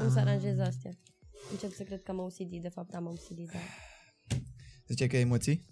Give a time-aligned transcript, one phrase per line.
[0.00, 0.90] Cum să aranjez astea?
[1.50, 3.58] Încep să cred că am OCD, de fapt am OCD, da.
[4.88, 5.64] Ziceai că ai emoții?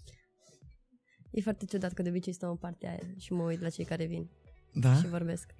[1.31, 3.85] E foarte ciudat că de obicei stau în partea aia și mă uit la cei
[3.85, 4.29] care vin
[4.73, 4.95] Da?
[4.95, 5.55] și vorbesc.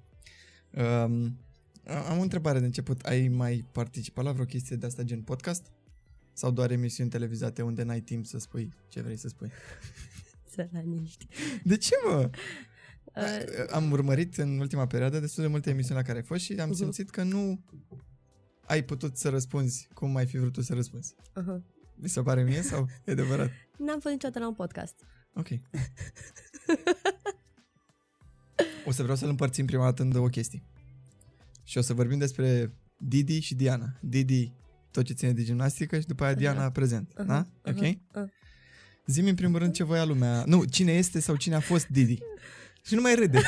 [0.77, 1.38] Um,
[1.85, 3.01] am o întrebare de început.
[3.01, 5.71] Ai mai participat la vreo chestie de asta gen podcast?
[6.34, 9.52] Sau doar emisiuni televizate unde n-ai timp să spui ce vrei să spui?
[10.54, 11.27] Săraniști.
[11.63, 12.29] De ce, mă?
[13.15, 16.54] Uh, Am urmărit în ultima perioadă destul de multe emisiuni la care ai fost și
[16.54, 16.77] am Mhm.
[16.77, 17.63] simțit că nu
[18.67, 21.15] ai putut să răspunzi cum ai fi vrut tu să răspunzi.
[21.41, 21.61] uh-huh.
[21.95, 23.49] Mi se pare mie sau e adevărat?
[23.85, 24.95] N-am fost niciodată la un podcast.
[25.33, 25.47] Ok.
[28.85, 30.63] o să vreau să-l împărțim prima dată în două chestii.
[31.63, 33.97] Și o să vorbim despre Didi și Diana.
[34.02, 34.52] Didi
[34.91, 36.71] tot ce ține de gimnastică și după aia Diana Aha.
[36.71, 37.11] prezent.
[37.15, 37.33] Aha, Da?
[37.35, 37.97] aha, Ok?
[38.11, 38.29] aha.
[39.05, 40.43] Zi-mi în primul rând ce voia lumea.
[40.45, 42.17] Nu, cine este sau cine a fost Didi.
[42.88, 43.41] Și nu mai râde.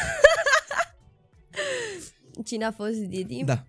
[2.45, 3.43] Cine a fost Didi?
[3.43, 3.65] Da.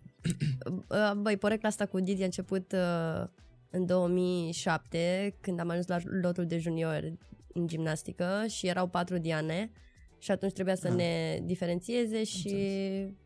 [0.89, 3.25] Uh, Băi, porecla asta cu Didi a început uh,
[3.71, 7.13] în 2007, când am ajuns la lotul de junior
[7.55, 9.71] în gimnastică și erau patru Diane
[10.19, 10.95] și atunci trebuia să Ah.
[10.95, 12.57] ne diferențieze și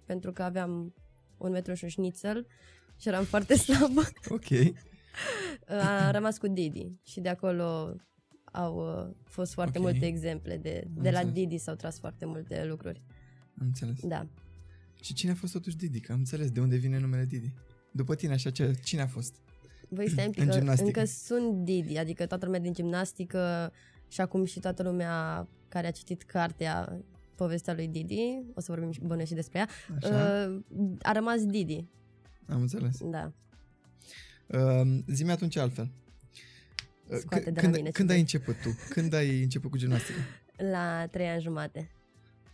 [0.04, 0.94] pentru că aveam
[1.38, 2.46] un metru și un șnițel
[3.00, 4.74] și eram foarte slabă, Ok.
[5.68, 7.96] a rămas cu Didi și de acolo
[8.52, 8.76] au
[9.08, 9.84] uh, fost foarte Ok.
[9.84, 11.32] multe exemple de, de la înțeles.
[11.48, 13.02] Didi s-au tras foarte multe lucruri.
[13.60, 14.00] Am înțeles.
[14.02, 14.26] Da.
[15.04, 16.00] Și cine a fost totuși Didi?
[16.00, 17.52] Că am înțeles de unde vine numele Didi.
[17.90, 19.34] După tine, așa, ce, cine a fost?
[19.88, 20.86] Voi stai un pic, În că gimnastică.
[20.86, 23.72] încă sunt Didi, adică toată lumea din gimnastică
[24.08, 26.98] și acum și toată lumea care a citit cartea
[27.34, 30.46] povestea lui Didi, o să vorbim și- bănuiesc și despre ea, Așa?
[30.48, 30.62] uh,
[31.02, 31.84] a rămas Didi,
[32.46, 32.96] Am înțeles.
[33.04, 33.32] da.
[34.46, 35.90] Uh, zi-mi atunci altfel.
[37.08, 38.18] Uh, Scoate de la când, mine când ce ai vrei.
[38.20, 38.68] început tu?
[38.88, 40.18] Când ai început cu gimnastică?
[40.72, 41.90] La trei ani jumate.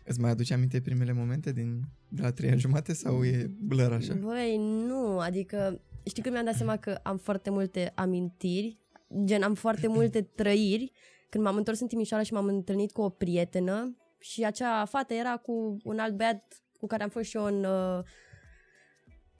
[0.05, 3.93] Îți mai aduce aminte primele momente din, de la trei ani jumate sau e blur
[3.93, 4.15] așa?
[4.15, 4.57] Băi,
[4.87, 8.79] nu, adică știi când mi-am dat seama că am foarte multe amintiri,
[9.25, 10.93] gen am foarte multe trăiri,
[11.29, 15.37] când m-am întors în Timișoara și m-am întâlnit cu o prietenă și acea fată era
[15.37, 18.05] cu un alt băiat cu care am fost și eu în, uh,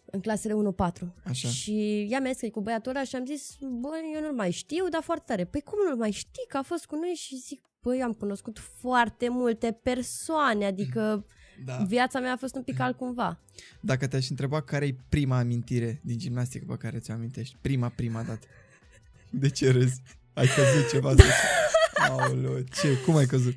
[0.05, 1.15] în clasele 1-4.
[1.25, 1.49] Așa.
[1.49, 4.89] Și ea mi-a scris cu băiatul ăla și am zis, băi, eu nu-l mai știu,
[4.89, 5.45] dar foarte tare.
[5.45, 7.15] Păi cum nu-l mai știi, că a fost cu noi?
[7.15, 11.25] Și zic, băi, am cunoscut foarte multe persoane, adică
[11.65, 11.77] Da.
[11.77, 13.41] viața mea a fost un pic altcumva.
[13.81, 17.57] Dacă te-aș întreba care e prima amintire din gimnastică pe care ți-o amintești?
[17.61, 18.47] Prima, prima dată.
[19.31, 20.03] De ce râzi?
[20.33, 21.23] Ai căzut ceva să
[22.09, 22.99] Aoleu, ce?
[23.05, 23.55] Cum ai căzut?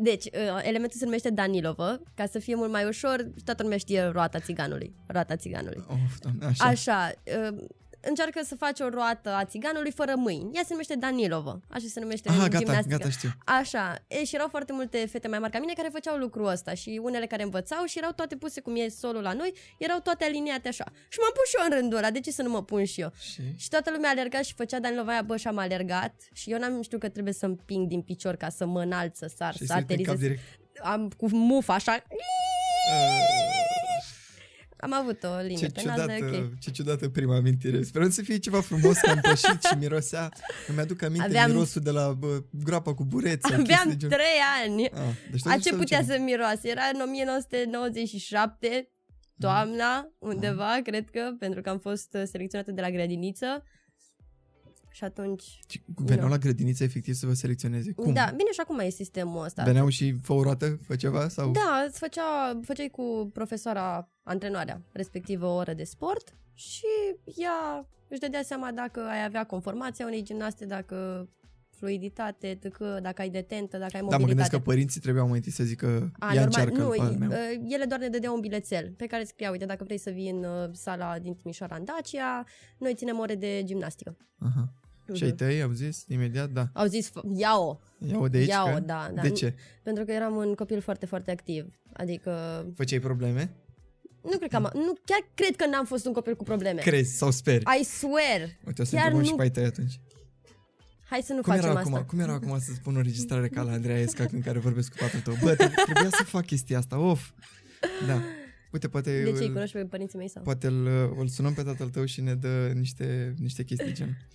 [0.00, 4.02] Deci, uh, elementul se numește Danilovă, ca să fie mult mai ușor, toată lumea știe
[4.02, 4.94] roata țiganului.
[5.06, 5.84] Roata țiganului.
[5.88, 6.64] Of, doamne, așa.
[6.64, 7.12] Așa,
[7.50, 7.58] uh,
[8.08, 10.50] încearcă să faci o roată a țiganului fără mâini.
[10.54, 12.96] Ea se numește Danilovă, așa se numește Aha, în gata, gimnastică.
[12.96, 13.28] gata, știu.
[13.44, 16.74] Așa, e, și erau foarte multe fete mai mari ca mine care făceau lucrul ăsta
[16.74, 20.24] și unele care învățau și erau toate puse cum e solul la noi, erau toate
[20.24, 20.84] aliniate așa.
[21.08, 23.00] Și m-am pus și eu în rândul ăla, de ce să nu mă pun și
[23.00, 23.12] eu?
[23.20, 23.42] Și?
[23.56, 26.82] Și toată lumea alerga și făcea Danilova aia, bă, și am alergat și eu n-am
[26.82, 29.64] știut că trebuie să împing din picior ca să mă înalț, să sar, Și să
[29.66, 30.18] să în cap aterizez.
[30.18, 30.40] direct.
[30.82, 32.02] Am cu muf așa,
[32.90, 33.47] Uh,
[34.80, 36.58] am avut o Ce limită înaltă, ciudată, ok.
[36.58, 37.82] ce ciudată prima amintire.
[37.82, 40.28] Sperăm să fie ceva frumos, că am pășit și mirosea.
[40.68, 43.48] Îmi aduc aminte Aveam- mirosul de la bă, groapa cu bureți.
[43.48, 44.16] sau Aveam chestii de genul.
[44.16, 44.84] trei ani.
[45.08, 46.12] Ah, deci A totuși ce se putea duce.
[46.12, 46.68] să miroase?
[46.68, 48.88] Era în 1997,
[49.38, 53.64] toamna, undeva, cred că, pentru că am fost uh, selecționată de la grădiniță.
[54.90, 55.42] Și atunci...
[55.68, 56.32] Și Veneau Nu.
[56.32, 57.92] la grădiniță efectiv să vă selecționeze.
[57.92, 58.12] Cum?
[58.12, 59.62] Da, bine și acum e sistemul ăsta.
[59.62, 61.28] Veneau și fă o roată, fă ceva?
[61.28, 61.50] Sau?
[61.50, 66.86] Da, îți făcea, făceai cu profesoara antrenoarea, respectiv o oră de sport și
[67.36, 71.28] ea își dădea seama dacă ai avea conformația unei gimnaste, dacă
[71.70, 74.56] fluiditate, tăcă, dacă ai detentă, dacă ai Da, mă gândesc mobilitate.
[74.56, 75.86] că părinții trebuiau mai întâi să zică
[76.18, 77.28] A, ia normal, încearcă nu, pe al meu.
[77.28, 80.30] uh, ele doar ne dădeau un bilețel pe care scria, uite, dacă vrei să vii
[80.30, 82.44] în uh, sala din Timișoara în Dacia,
[82.78, 84.16] noi ținem ore de gimnastică.
[84.38, 84.72] Aha.
[85.12, 85.38] Și ai Mhm.
[85.38, 86.68] tăi au zis imediat, da.
[86.72, 88.80] Au zis, "Fă- ia-o, Ia-o de aici ia-o, că...
[88.80, 89.22] da, da.
[89.22, 89.54] De ce?
[89.82, 91.66] Pentru că eram un copil foarte, foarte activ.
[91.92, 93.50] Adică, Făceai probleme?
[94.30, 96.80] Nu cred că am, nu, chiar cred că n-am fost un copil cu probleme.
[96.80, 97.64] Crezi sau speri?
[97.80, 98.58] I swear!
[98.66, 100.00] Uite, o să chiar întrebăm și nu- pe ai tăi atunci.
[101.10, 101.90] Hai să nu Cum facem era, asta.
[101.96, 104.90] acum, cum era acum să spun o registrare ca la Andreea Esca în care vorbesc
[104.90, 105.34] cu tatăl tău?
[105.42, 107.30] Bă, tre- trebuia să fac chestia asta, of!
[108.06, 108.22] Da.
[108.72, 110.42] Uite, poate, De ce îi îl, cunoști pe părinții mei sau?
[110.42, 110.86] poate îl,
[111.18, 114.28] îl sunăm pe tatăl tău și ne dă niște, niște chestii gen.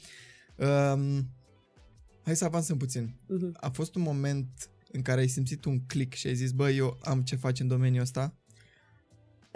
[0.56, 1.30] Um,
[2.24, 3.16] hai să avansăm puțin.
[3.28, 3.58] Mhm.
[3.60, 4.48] A fost un moment
[4.92, 7.68] în care ai simțit un click și ai zis, bă, eu am ce faci în
[7.68, 8.36] domeniul ăsta?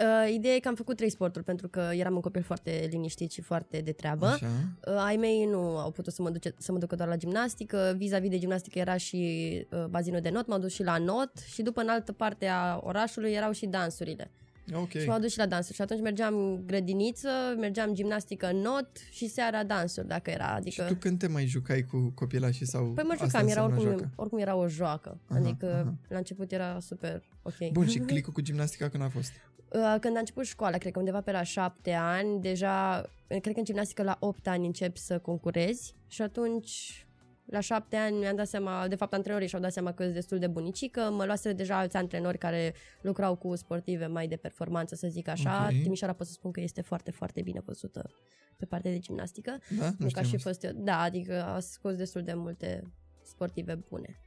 [0.00, 3.32] Uh, ideea e că am făcut trei sporturi pentru că eram un copil foarte liniștit
[3.32, 4.26] și foarte de treabă.
[4.26, 4.46] Așa.
[4.86, 7.94] Uh, ai mei nu au putut să mă, duce, să mă ducă doar la gimnastică.
[7.96, 11.62] Vis-a-vis de gimnastică era și uh, bazinul de not, m-am dus și la not și
[11.62, 14.30] după în altă parte a orașului erau și dansurile.
[14.74, 14.90] Ok.
[14.90, 15.74] Și m-au dus și la dansuri.
[15.74, 17.28] Și atunci mergeam grădiniță,
[17.58, 20.54] mergeam gimnastică not și seara dansuri, dacă era.
[20.54, 20.82] Adică...
[20.82, 23.74] Și tu când te mai jucai cu copilașii sau Păi mă asta jucam, era înseamnă
[23.74, 24.12] oricum, joacă?
[24.16, 25.18] oricum era o joacă.
[25.26, 25.94] Aha, adică aha.
[26.08, 27.72] la început era super ok.
[27.72, 29.32] Bun, și clicul cu gimnastica când a fost?
[29.72, 33.58] Uh, Când a început școala, cred că undeva pe la șapte ani, deja, cred că
[33.58, 37.02] în gimnastică la opt ani începi să concurezi și atunci
[37.44, 40.38] la șapte ani mi-am dat seama, de fapt antrenorii și-au dat seama că sunt destul
[40.38, 45.08] de bunicică, mă luaseră deja alți antrenori care lucrau cu sportive mai de performanță, să
[45.08, 45.68] zic așa.
[45.72, 45.82] Ok.
[45.82, 48.10] Timișoara pot să spun că este foarte, foarte bine văzută
[48.56, 49.50] pe partea de gimnastică.
[49.78, 49.84] Da?
[49.84, 50.48] Nu, Nu ca știam și asta.
[50.48, 50.72] fost eu.
[50.74, 52.82] Da, adică a scos destul de multe
[53.24, 54.20] sportive bune.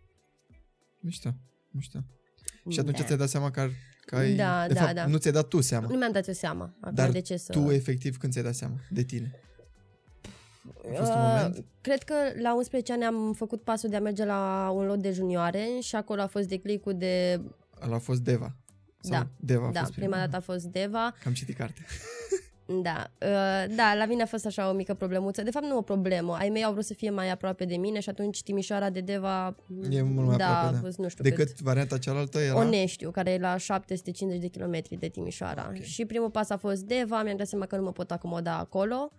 [0.99, 1.29] Mișto,
[1.71, 1.99] mișto.
[2.69, 3.03] Și atunci da.
[3.05, 3.71] ți-ai dat seama că, ar-
[4.11, 4.35] că ai...
[4.35, 5.05] Da, de da, fapt, da.
[5.05, 5.87] nu ți-ai dat tu seama.
[5.89, 6.73] Nu mi-am dat eu seama.
[6.79, 7.51] Acum Dar de ce să...
[7.51, 9.31] Tu, efectiv, când ți-ai dat seama de tine?
[10.93, 11.63] A fost un Uh, moment?
[11.81, 15.11] Cred că la 11 ani am făcut pasul de a merge la un lot de
[15.11, 17.41] junioare și acolo a fost declicul de...
[17.85, 18.55] Ăla a fost Deva.
[18.99, 21.13] Sau Da, Deva a da, fost prima dată a fost Deva.
[21.21, 21.85] Că am citit carte.
[22.81, 25.44] Da, uh, da, la mine a fost așa o mică problemuță.
[25.44, 26.35] De fapt, nu o problemă.
[26.35, 29.56] Ai mei au vrut să fie mai aproape de mine și atunci Timișoara de Deva...
[29.89, 30.77] E mult mai da, aproape, da.
[30.77, 31.59] a fost nu știu Decât cât.
[31.59, 32.57] varianta cealaltă era...
[32.57, 35.65] Oneștiu, care e la 750 de kilometri de Timișoara.
[35.69, 35.81] Ok.
[35.81, 39.12] Și primul pas a fost Deva, mi-am dat seama că nu mă pot acomoda acolo.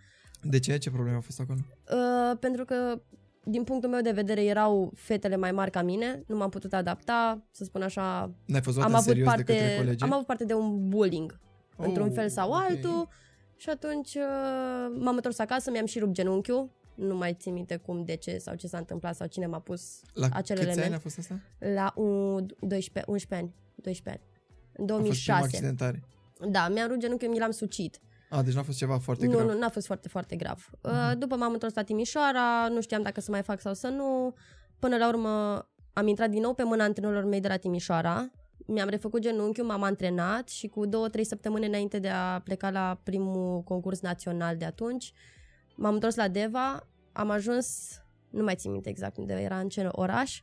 [0.42, 0.76] De ce?
[0.76, 1.58] Ce problemă a fost acolo?
[1.92, 3.00] Uh, pentru că
[3.44, 7.42] din punctul meu de vedere erau fetele mai mari ca mine, nu m-am putut adapta,
[7.50, 10.04] să spun așa, N-ai fost luat am în avut, serios de către parte, colegi?
[10.04, 11.40] am avut parte de un bullying,
[11.76, 12.60] Oh, într-un fel sau ok.
[12.68, 13.08] altul,
[13.62, 18.04] și atunci uh, m-am întors acasă, mi-am și rupt genunchiul, nu mai țin minte cum,
[18.04, 20.86] de ce sau ce s-a întâmplat sau cine m-a pus La acel câți element.
[20.86, 21.40] ani a fost asta?
[21.74, 24.20] la un, 12, 11 ani, 12 ani,
[24.72, 25.44] în A fost prima 2006.
[25.44, 26.02] accidentare.
[26.48, 28.00] Da, mi-am rupt genunchiul, mi l-am sucit.
[28.30, 29.48] A, deci n-a fost ceva foarte nu, grav.
[29.48, 30.70] nu, n-a fost foarte, foarte grav.
[30.80, 34.34] Uh, după m-am întors la Timișoara, nu știam dacă să mai fac sau să nu.
[34.78, 38.30] Până la urmă am intrat din nou pe mâna antrenorilor mei de la Timișoara.
[38.72, 43.00] Mi-am refăcut genunchiul, m-am antrenat și cu două, trei săptămâni înainte de a pleca la
[43.02, 45.12] primul concurs național de atunci,
[45.74, 47.98] m-am întors la Deva, am ajuns,
[48.30, 50.40] nu mai țin minte exact unde era, în ce oraș.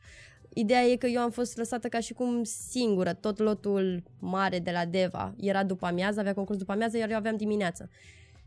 [0.48, 4.70] Ideea e că eu am fost lăsată ca și cum singură, tot lotul mare de
[4.70, 7.90] la Deva era după amiază, avea concurs după amiază, iar eu aveam dimineață.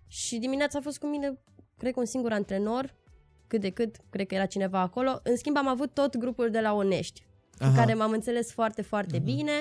[0.07, 1.39] Și dimineața a fost cu mine,
[1.77, 2.95] cred că un singur antrenor,
[3.47, 5.19] cât de cât, cred că era cineva acolo.
[5.24, 7.25] În schimb am avut tot grupul de la Onești,
[7.57, 7.75] cu Aha.
[7.75, 9.25] care m-am înțeles foarte, foarte Mhm.
[9.25, 9.51] bine.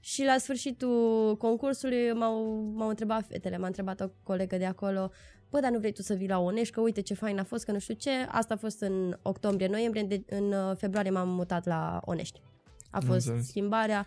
[0.00, 2.44] Și la sfârșitul concursului m-au,
[2.74, 5.10] m-au întrebat fetele, m-a întrebat o colegă de acolo,
[5.50, 7.64] bă, dar nu vrei tu să vii la Onești, că uite ce fain a fost,
[7.64, 8.10] că nu știu ce.
[8.28, 12.40] Asta a fost în octombrie-noiembrie, în, de- în uh, februarie m-am mutat la Onești.
[12.90, 13.46] A Am fost înțeles.
[13.48, 14.06] schimbarea.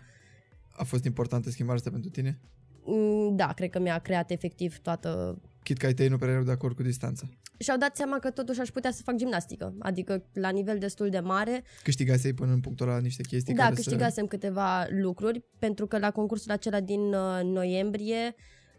[0.76, 2.38] A fost importantă schimbarea asta pentru tine?
[2.84, 5.38] Mm, Da, cred că mi-a creat efectiv toată
[5.68, 7.28] Chit că ai tăi nu prea erau de acord cu distanța.
[7.58, 11.18] și-au dat seama că totuși aș putea să fac gimnastică, adică la nivel destul de
[11.18, 11.64] mare.
[11.82, 16.10] Câștigasei până în punctul ăla niște chestii Da, care câștigasem câteva lucruri, pentru că la
[16.10, 18.34] concursul acela din uh, noiembrie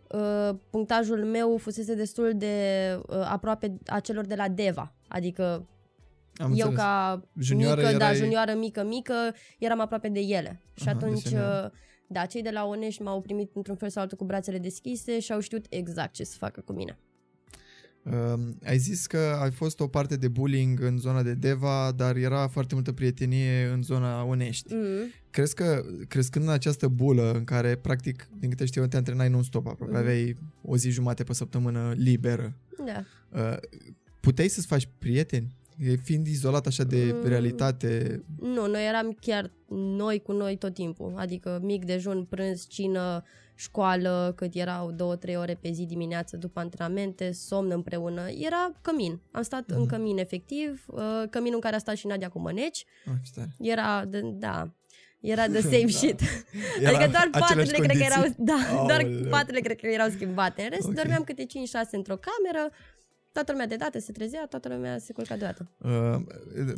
[0.08, 2.56] uh, punctajul meu fusese destul de
[3.08, 5.68] uh, aproape a celor de la Deva, adică
[6.38, 6.44] să...
[6.44, 6.76] Am eu înțeles.
[6.76, 9.14] ca Junioară mică, da, erai- junioară mică, mică,
[9.60, 10.62] eram aproape de ele.
[10.74, 11.72] Și Aha, atunci, deci era- uh,
[12.12, 15.32] da, cei de la Onești m-au primit într-un fel sau altul cu brațele deschise și
[15.32, 16.98] au știut exact ce să facă cu mine.
[18.04, 22.16] Uh, ai zis că ai fost o parte de bullying în zona de Deva, dar
[22.16, 24.74] era foarte multă prietenie în zona Onești.
[24.74, 25.12] Mm.
[25.30, 29.30] Crezi că, crescând în această bulă în care, practic, din câte știu, eu, te antrenai
[29.30, 30.02] non-stop aproape, Mhm.
[30.02, 32.54] aveai o zi jumate pe săptămână liberă,
[32.86, 33.04] Da.
[33.40, 33.57] uh,
[34.19, 35.56] puteai să-ți faci prieteni?
[35.80, 37.28] E Fiind izolat așa de Mm.
[37.28, 41.14] realitate, Nu, noi eram chiar noi cu noi tot timpul.
[41.18, 43.24] Adică mic dejun, prânz, cină,
[43.56, 48.30] școală, cât erau două, trei ore pe zi dimineață după antrenamente, somn împreună.
[48.30, 49.19] Era cămin.
[49.31, 49.88] Am stat în Mhm.
[49.90, 52.86] cămin efectiv, uh, căminul în care a stat și Nadia cu Măneci.
[53.06, 53.56] ah, ce tare.
[53.59, 54.74] Era, de, da,
[55.19, 56.19] era de same shit.
[56.81, 58.44] Era adică doar aceleași patele cred că erau, condiții?
[58.44, 58.57] da,
[58.88, 59.30] doar Aoleu.
[59.30, 60.62] patele cred că erau schimbate.
[60.62, 60.94] În rest, Ok.
[60.94, 62.71] dormeam câte 5-6 într-o cameră,
[63.31, 65.69] toată lumea de dată se trezea, toată lumea se culca deodată.
[65.78, 65.90] Uh,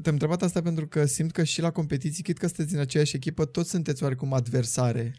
[0.01, 3.15] te-am întrebat asta pentru că simt că și la competiții, chit că sunteți în aceeași
[3.15, 5.15] echipă, toți sunteți oarecum adversare.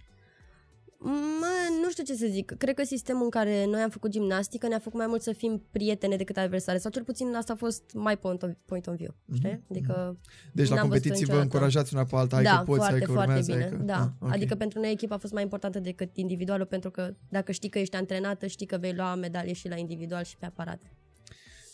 [1.40, 2.54] Mă, nu știu ce să zic.
[2.58, 5.62] Cred că sistemul în care noi am făcut gimnastică ne-a făcut mai mult să fim
[5.70, 6.78] prietene decât adversare.
[6.78, 9.14] Sau cel puțin asta a fost my point of, point of view.
[9.34, 9.50] Știi?
[9.50, 10.18] Mhm, Adică,
[10.52, 11.42] Deci la N-am văzut competiții vă niciodată.
[11.42, 13.62] încurajați una pe alta, hai da, că poți, foarte, hai că foarte urmează, bine.
[13.62, 13.84] hai că...
[13.84, 14.00] Da.
[14.00, 14.32] Ah, ok.
[14.32, 17.78] Adică pentru noi echipa a fost mai importantă decât individualul, pentru că dacă știi că
[17.78, 20.92] ești antrenată, știi că vei lua medalie și la individual și pe aparate.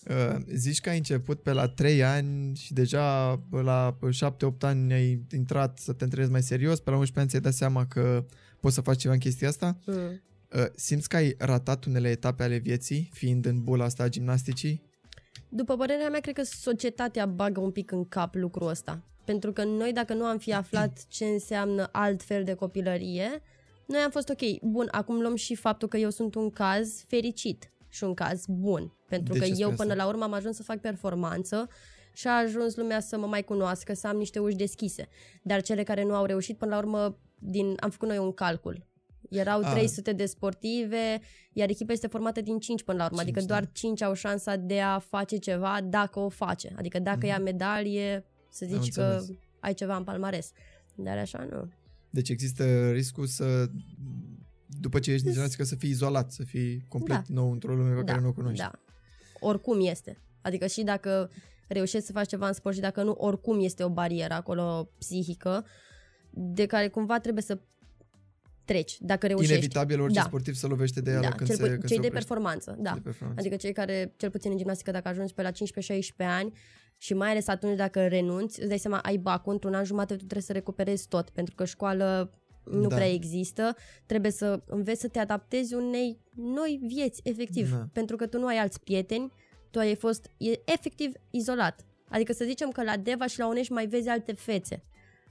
[0.07, 5.23] Uh, zici că ai început pe la 3 ani și deja la 7-8 ani ai
[5.33, 8.25] intrat să te întrebezi mai serios, pe la 11 ani ți-ai dat seama că
[8.61, 9.79] poți să faci ceva în chestia asta.
[9.87, 9.95] Mm.
[9.95, 14.83] Uh, simți că ai ratat unele etape ale vieții, fiind în bula asta a gimnasticii?
[15.49, 19.03] După părerea mea, cred că societatea bagă un pic în cap lucrul ăsta.
[19.25, 23.43] Pentru că noi, dacă nu am fi aflat ce înseamnă alt fel de copilărie,
[23.89, 24.61] Noi am fost ok.
[24.63, 28.93] Bun, acum luăm și faptul că eu sunt un caz fericit și un caz bun.
[29.09, 30.03] Pentru De că ce eu spui până asta?
[30.05, 31.69] la urmă am ajuns să fac performanță
[32.13, 35.09] și a ajuns lumea să mă mai cunoască, să am niște uși deschise.
[35.43, 38.87] Dar cele care nu au reușit, până la urmă, din, am făcut noi un calcul.
[39.31, 39.71] Erau A.
[39.71, 41.21] 300 de sportive,
[41.53, 43.17] iar echipa este formată din 5 până la urmă.
[43.23, 43.59] Cinci, adică da.
[43.59, 46.73] doar 5 au șansa de a face ceva dacă o face.
[46.77, 47.27] Adică dacă Mhm.
[47.27, 49.39] ia medalie, să Am zici că înțeles.
[49.61, 50.53] ai ceva în palmares.
[50.95, 51.69] Dar așa nu.
[52.11, 53.67] Deci există riscul să,
[54.81, 57.23] după ce ești din gimnastică, să fii izolat, să fii complet Da.
[57.35, 58.59] nou într-o lume pe care nu o cunoști.
[58.59, 58.71] Da.
[59.41, 60.19] Oricum este.
[60.41, 61.31] Adică și dacă
[61.69, 65.65] reușești să faci ceva în sport și dacă nu, oricum este o barieră acolo psihică
[66.31, 67.59] de care cumva trebuie să
[68.65, 69.53] treci, dacă reușești.
[69.53, 70.25] Inevitabil orice Da.
[70.25, 72.27] sportiv se lovește de ea da, când cel se, pu- când cei se de oprește.
[72.29, 72.93] performanță, da.
[72.95, 73.41] De performanță.
[73.41, 75.55] Adică cei care, cel puțin în gimnastică, dacă ajungi pe la 15-16
[76.19, 76.53] ani
[76.97, 80.17] și mai ales atunci dacă renunți, îți dai seama, ai bacul, într-un an jumate tu
[80.25, 82.31] trebuie să recuperezi tot, pentru că școală
[82.71, 82.95] nu Da.
[82.95, 87.89] prea există, trebuie să înveți să te adaptezi unei noi vieți, efectiv, Da.
[87.93, 89.33] pentru că tu nu ai alți prieteni,
[89.71, 91.87] tu ai fost e, efectiv izolat.
[92.09, 94.83] Adică să zicem că la Deva și la Onești mai vezi alte fețe,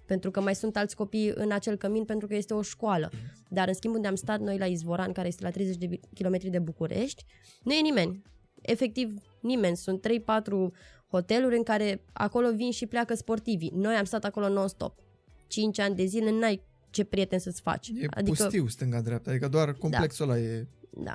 [0.06, 3.12] pentru că mai sunt alți copii în acel cămin pentru că este o școală.
[3.50, 6.50] Dar în schimb unde am stat noi la Izvoran, care este la 30 de km
[6.50, 7.26] de București,
[7.64, 8.22] nu e nimeni.
[8.62, 9.78] Efectiv nimeni.
[9.78, 10.72] Sunt 3-4
[11.10, 13.72] hoteluri în care acolo vin și pleacă sportivii.
[13.76, 15.00] Noi am stat acolo non-stop.
[15.48, 17.88] 5 ani de zile, n-ai ce prieten să-ți faci.
[17.88, 20.68] E adică, pustiu stânga-dreapta, adică doar complexul ăla e...
[20.90, 21.14] da.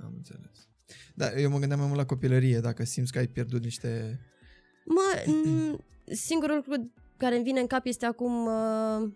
[0.00, 0.68] Am înțeles.
[1.14, 4.20] Da, eu mă gândeam mai mult la copilărie, dacă simți că ai pierdut niște...
[4.84, 9.10] Mă, n- singurul lucru care îmi vine în cap este acum uh,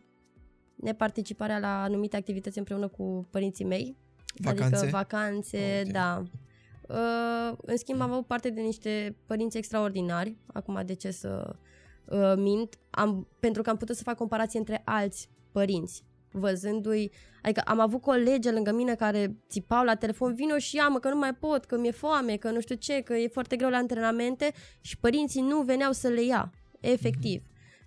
[0.75, 3.97] neparticiparea la anumite activități împreună cu părinții mei.
[4.37, 4.77] Vacanțe?
[4.77, 5.93] Adică vacanțe, Ok.
[5.93, 6.23] da.
[6.89, 11.57] Uh, în schimb am avut parte de niște părinți extraordinari, acum de ce să
[12.05, 17.11] uh, mint, am, pentru că am putut să fac comparație între alți părinți, văzându-i,
[17.43, 21.09] adică am avut colegi lângă mine care țipau la telefon, vino și ia mă că
[21.09, 23.77] nu mai pot, că mi-e foame, că nu știu ce, că e foarte greu la
[23.77, 27.43] antrenamente și părinții nu veneau să le ia, efectiv.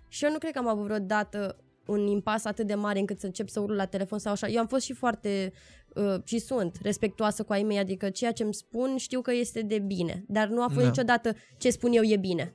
[0.08, 1.56] Și eu nu cred că am avut vreodată
[1.86, 4.48] un impas atât de mare încât să încep să urlu la telefon sau așa.
[4.48, 5.52] Eu am fost și foarte
[5.94, 9.62] uh, și sunt respectuoasă cu ai mei, adică ceea ce îmi spun știu că este
[9.62, 10.86] de bine, dar nu a fost Da.
[10.86, 12.54] niciodată ce spun eu e bine.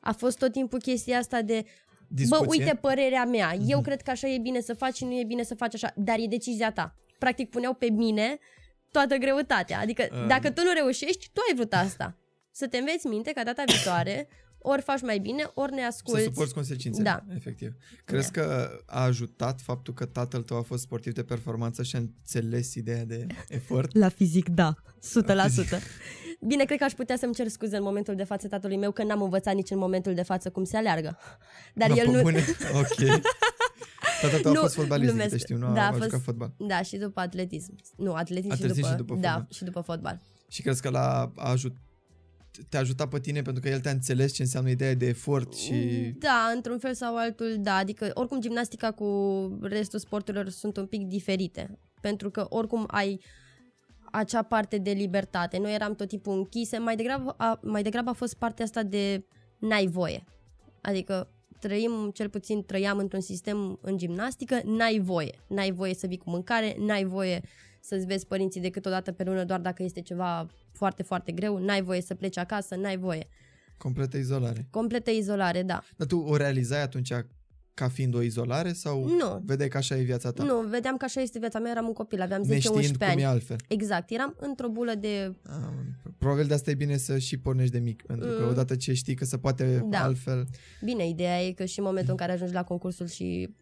[0.00, 1.64] A fost tot timpul chestia asta de
[2.08, 2.46] Discuție?
[2.46, 3.54] Bă, uite părerea mea.
[3.66, 5.92] Eu cred că așa e bine să faci și nu e bine să faci așa,
[5.96, 6.94] dar e decizia ta.
[7.18, 8.38] Practic puneau pe mine
[8.90, 9.78] toată greutatea.
[9.80, 10.26] Adică Um.
[10.28, 12.16] dacă tu nu reușești, tu ai vrut asta.
[12.50, 16.24] Să te înveți minte ca data viitoare ori faci mai bine, ori ne Să asculți.
[16.24, 17.34] suporți consecințele, Da.
[17.34, 17.74] efectiv.
[18.04, 21.98] Crezi că a ajutat faptul că tatăl tău a fost sportiv de performanță și a
[21.98, 23.94] înțeles ideea de efort?
[23.96, 24.74] La fizic, da.
[25.00, 25.78] 100%.
[26.40, 29.02] Bine, cred că aș putea să-mi cer scuze în momentul de față tatălui meu că
[29.04, 31.18] n-am învățat nici în momentul de față cum se aleargă.
[31.74, 32.22] Dar Da, el pe nu...
[32.22, 32.44] bune?
[32.80, 33.20] Ok.
[34.20, 35.28] Tatăl tău a Nu, fost fotbalist, din glumesc.
[35.30, 36.52] câte știu, nu Da, a, a a fost- jucat fotbal.
[36.58, 37.74] Da, și după atletism.
[37.96, 39.46] Nu, atletism, Atletism și, și după, după da, fotbal.
[39.50, 40.20] și după fotbal.
[40.48, 41.76] Și crezi că l-a a ajut,
[42.68, 45.74] te-a ajutat pe tine pentru că el te-a înțeles ce înseamnă ideea de efort și...
[46.18, 47.74] Da, într-un fel sau altul, da.
[47.74, 49.08] Adică, oricum, gimnastica cu
[49.62, 51.78] restul sporturilor sunt un pic diferite.
[52.00, 53.20] Pentru că, oricum, ai
[54.12, 55.58] acea parte de libertate.
[55.58, 56.78] Noi eram tot timpul închise.
[56.78, 59.24] Mai degrabă a, mai degrabă a fost partea asta de
[59.58, 60.24] n-ai voie.
[60.80, 65.44] Adică, trăim, cel puțin trăiam într-un sistem în gimnastică, n-ai voie.
[65.48, 67.40] N-ai voie să vii cu mâncare, n-ai voie
[67.86, 71.58] să-ți vezi părinții decât o dată pe lună doar dacă este ceva foarte, foarte greu,
[71.58, 73.28] n-ai voie să pleci acasă, n-ai voie.
[73.78, 74.66] Completă izolare.
[74.70, 75.82] Completă izolare, da.
[75.96, 77.12] Dar tu o realizai atunci
[77.74, 79.42] ca fiind o izolare sau Nu.
[79.44, 80.42] vedeai că așa e viața ta?
[80.44, 83.20] Nu, vedeam că așa este viața mea, eram un copil, aveam 10-11 Neștiind cum ani.
[83.20, 83.56] e altfel.
[83.68, 85.34] Exact, eram într-o bulă de...
[85.42, 85.74] Am,
[86.18, 88.48] probabil de asta e bine să și pornești de mic, pentru că Mm.
[88.48, 90.02] odată ce știi că se poate Da.
[90.02, 90.46] altfel...
[90.84, 93.54] Bine, ideea e că și în momentul în care ajungi la concursul și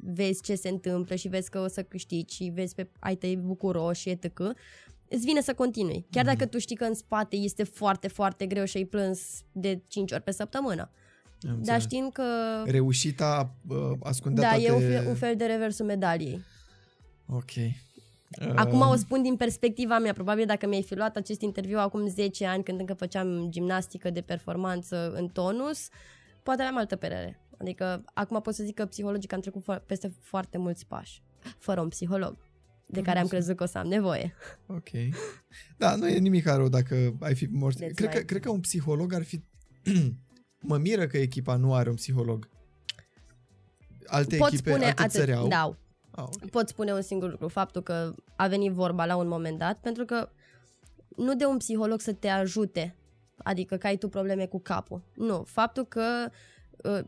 [0.00, 3.36] vezi ce se întâmplă și vezi că o să câștigi și vezi pe ai tăi
[3.36, 4.40] bucuroși, etc.,
[5.08, 6.06] îți vine să continui.
[6.10, 6.32] Chiar Mhm.
[6.34, 9.20] dacă tu știi că în spate este foarte, foarte greu și ai plâns
[9.52, 10.80] de 5 ori pe săptămână.
[10.82, 11.82] Am Dar înțeles.
[11.82, 12.22] știind că...
[12.66, 14.64] Reușita uh, ascundea Da, toate...
[14.66, 16.40] e un fel, un fel de reversul medaliei.
[17.26, 17.50] Ok.
[18.54, 20.12] Acum Um, o spun din perspectiva mea.
[20.12, 24.20] Probabil dacă mi-ai fi luat acest interviu acum 10 ani, când încă făceam gimnastică de
[24.20, 25.88] performanță în tonus,
[26.42, 27.40] poate aveam altă părere.
[27.62, 31.22] Adică acum pot să zic că psihologic am trecut fo- peste foarte mulți pași,
[31.58, 32.36] fără un psiholog,
[32.86, 34.34] de care am crezut că o să am nevoie.
[34.66, 34.88] Ok.
[35.76, 37.76] Da, nu e nimic rău dacă ai fi mort.
[37.76, 38.26] That's Cred că, right.
[38.26, 39.42] cred că un psiholog ar fi...
[40.70, 42.48] mă miră că echipa nu are un psiholog.
[44.06, 45.48] Alte Pot echipe, spune alte țări au.
[45.48, 45.76] Da,
[46.14, 46.50] Ah, ok.
[46.50, 50.04] pot spune un singur lucru, faptul că a venit vorba la un moment dat, pentru
[50.04, 50.28] că
[51.16, 52.96] nu de un psiholog să te ajute,
[53.36, 55.02] adică că ai tu probleme cu capul.
[55.14, 56.32] Nu, faptul că uh,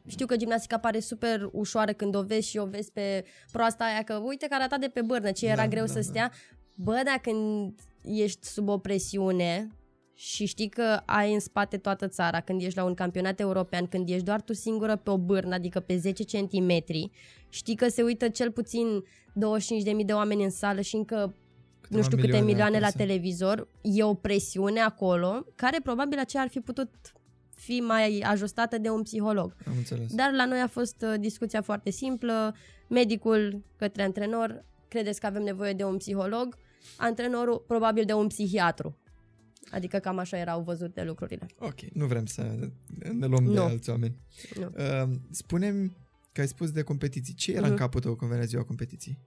[0.07, 4.03] știu că gimnastica pare super ușoară când o vezi și o vezi pe proasta aia
[4.03, 6.01] că uite că arăta de pe bârnă, ce era Da, greu da, să da.
[6.01, 6.33] stea.
[6.77, 9.69] Bă, dar când ești sub o presiune
[10.15, 14.09] și știi că ai în spate toată țara, când ești la un campionat european, când
[14.09, 17.11] ești doar tu singură pe o bârnă, adică pe 10 centimetri,
[17.49, 18.87] știi că se uită cel puțin
[20.01, 21.35] 25.000 de oameni în sală și încă
[21.81, 22.97] Câteva nu știu câte milioane la acasă.
[22.97, 26.91] televizor, e o presiune acolo, care probabil aceea ar fi putut
[27.65, 29.55] fi mai ajustată de un psiholog.
[29.67, 30.15] Am înțeles.
[30.15, 32.55] Dar la noi a fost uh, discuția foarte simplă,
[32.89, 36.57] medicul către antrenor, credeți că avem nevoie de un psiholog,
[36.97, 38.99] antrenorul probabil de un psihiatru.
[39.71, 41.47] Adică cam așa erau văzute lucrurile.
[41.59, 42.43] Ok, nu vrem să
[43.13, 43.63] ne luăm de Nu.
[43.63, 44.17] alți oameni.
[44.59, 44.71] Nu.
[44.77, 45.97] Uh, spune-mi
[46.33, 47.35] că ai spus de competiții.
[47.35, 47.81] Ce era în Mhm.
[47.81, 49.19] capul tău când venea ziua competiției?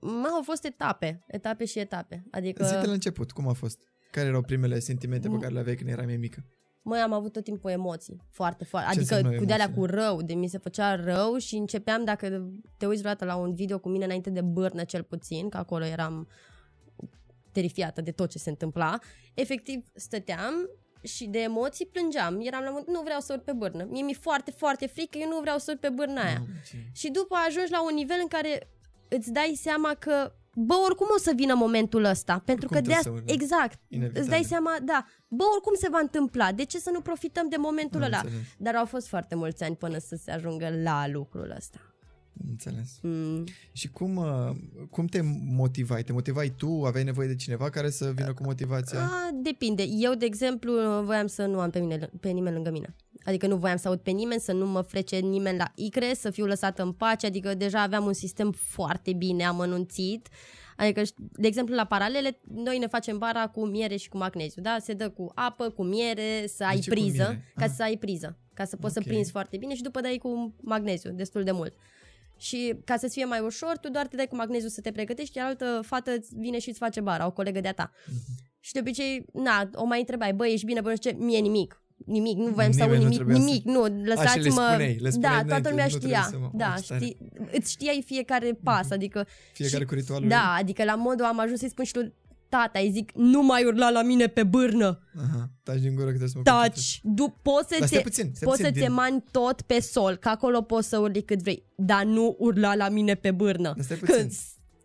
[0.00, 2.24] Ma, au fost etape, etape și etape.
[2.30, 3.78] Adică, Zi de la început, cum a fost?
[4.10, 5.40] Care erau primele sentimente pe Mm.
[5.40, 6.44] care le aveai când erai mai mică?
[6.88, 8.22] Măi, am avut tot timpul emoții.
[8.30, 8.92] Foarte, foarte.
[8.92, 9.80] Ce adică înseamnă cu de-alea emoții?
[9.82, 13.54] cu rău, de mi se făcea rău și începeam, dacă te uiți vreodată la un
[13.54, 16.28] video cu mine înainte de bârnă cel puțin, că acolo eram
[17.52, 18.98] terifiată de tot ce se întâmpla,
[19.34, 20.54] efectiv stăteam
[21.02, 22.40] și de emoții plângeam.
[22.42, 23.84] Eram la mod, nu vreau să urc pe bârnă.
[23.90, 26.32] Mie mi-e foarte, foarte frică, eu nu vreau să urc pe bârna aia.
[26.38, 28.68] Mamă, ce- Și după ajungi la un nivel în care
[29.08, 32.80] îți dai seama că Bă, oricum o să vină momentul ăsta, pentru Oricum că de
[32.80, 33.32] trebuie asta, să urmeze.
[33.32, 34.20] exact, Inevitabil.
[34.20, 37.56] îți dai seama, da, bă, oricum se va întâmpla, de ce să nu profităm de
[37.56, 38.16] momentul Am ăla?
[38.24, 38.42] înțeles.
[38.58, 41.78] Dar au fost foarte mulți ani până să se ajungă la lucrul ăsta.
[42.40, 42.98] Am înțeles.
[43.02, 43.44] Mm.
[43.72, 44.50] Și cum, uh,
[44.90, 46.02] cum te motivai?
[46.02, 46.82] Te motivai tu?
[46.84, 48.98] Aveai nevoie de cineva care să vină cu motivația?
[49.00, 49.82] A, depinde.
[49.82, 50.72] Eu, de exemplu,
[51.04, 52.94] voiam să nu am pe, mine, pe nimeni lângă mine.
[53.24, 56.30] Adică nu voiam să aud pe nimeni, să nu mă frece nimeni la icre, să
[56.30, 60.28] fiu lăsată în pace, adică deja aveam un sistem foarte bine amănunțit.
[60.76, 61.02] Adică,
[61.32, 64.76] de exemplu, la paralele, noi ne facem bara cu miere și cu magneziu, da?
[64.80, 67.52] Se dă cu apă, cu miere, să ai ce cu priză, miere?
[67.56, 67.70] ca Ah.
[67.76, 69.04] să ai priză, ca să poți Ok.
[69.04, 71.74] să prinzi foarte bine și după dai cu magneziu, destul de mult.
[72.38, 75.36] Și ca să-ți fie mai ușor, tu doar te dai cu magneziu să te pregătești,
[75.36, 77.92] iar altă fată îți vine și îți face bara, o colegă de-a ta.
[78.60, 81.38] Și de obicei, na, o mai întrebai, băi, ești bine, bă, nu știu ce, mie
[81.38, 81.82] nimic.
[82.06, 84.50] Nimic, nu voiam să Nimeni aud nu nimic, trebuia să- nimic, nu, lăsați-mă.
[84.50, 86.28] spuneai, le spuneai da, înainte, toată lumea nu trebuia știa.
[86.30, 87.04] să mă- da, Oh, ce tare.
[87.04, 87.16] știi,
[87.52, 91.58] îți știai fiecare pas, adică Fiecare și- cu ritualul Da, adică la modul am ajuns
[91.58, 92.12] să-i spun și lui
[92.48, 95.22] tata, îi zic, nu mai urla la mine pe bârnă, lui.
[95.24, 96.74] Aha, taci din gură că trebuie să mă concentrez.
[96.84, 98.80] taci, du- poți să Dar stai te, puțin, stai poți să puțin.
[98.82, 102.36] te din- mani tot pe sol, că acolo poți să urli cât vrei, dar nu
[102.38, 103.72] urla la mine pe bârnă.
[103.76, 104.30] Dar stai Că- puțin.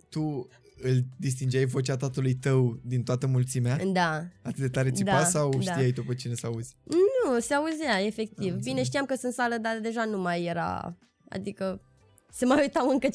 [0.09, 0.47] Tu
[0.81, 3.79] îl distingeai vocea tatălui tău din toată mulțimea?
[3.93, 5.59] Da, Atât de tare țipa Da, sau da.
[5.59, 6.75] știai tu pe cine să auzi?
[6.83, 8.37] Nu, se auzea, efectiv.
[8.51, 8.85] Am Bine, înțeles.
[8.85, 10.97] știam că sunt sală, dar deja nu mai era...
[11.29, 11.81] Adică
[12.35, 13.11] se mai uitau încă 50.000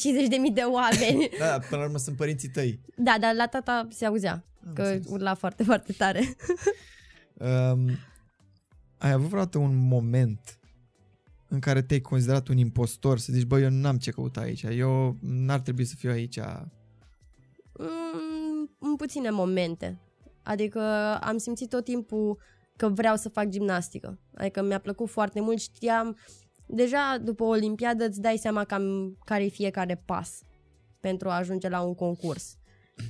[0.54, 1.28] de oameni.
[1.38, 2.80] Da, până la urmă sunt părinții tăi.
[2.96, 5.06] da, dar la tata se auzea Am că înțeles.
[5.08, 6.22] urla foarte, foarte tare.
[7.40, 7.88] Um,
[8.98, 10.58] ai avut vreodată un moment
[11.48, 15.16] în care te-ai considerat un impostor, să zici, bă, eu n-am ce căuta aici, eu
[15.20, 16.38] n-ar trebui să fiu aici.
[17.78, 19.98] Mm, în puține momente.
[20.42, 20.80] Adică
[21.20, 22.38] am simțit tot timpul
[22.76, 24.18] că vreau să fac gimnastică.
[24.34, 26.16] Adică mi-a plăcut foarte mult, știam...
[26.68, 30.40] Deja după o olimpiadă îți dai seama cam care e fiecare pas
[31.00, 32.56] pentru a ajunge la un concurs.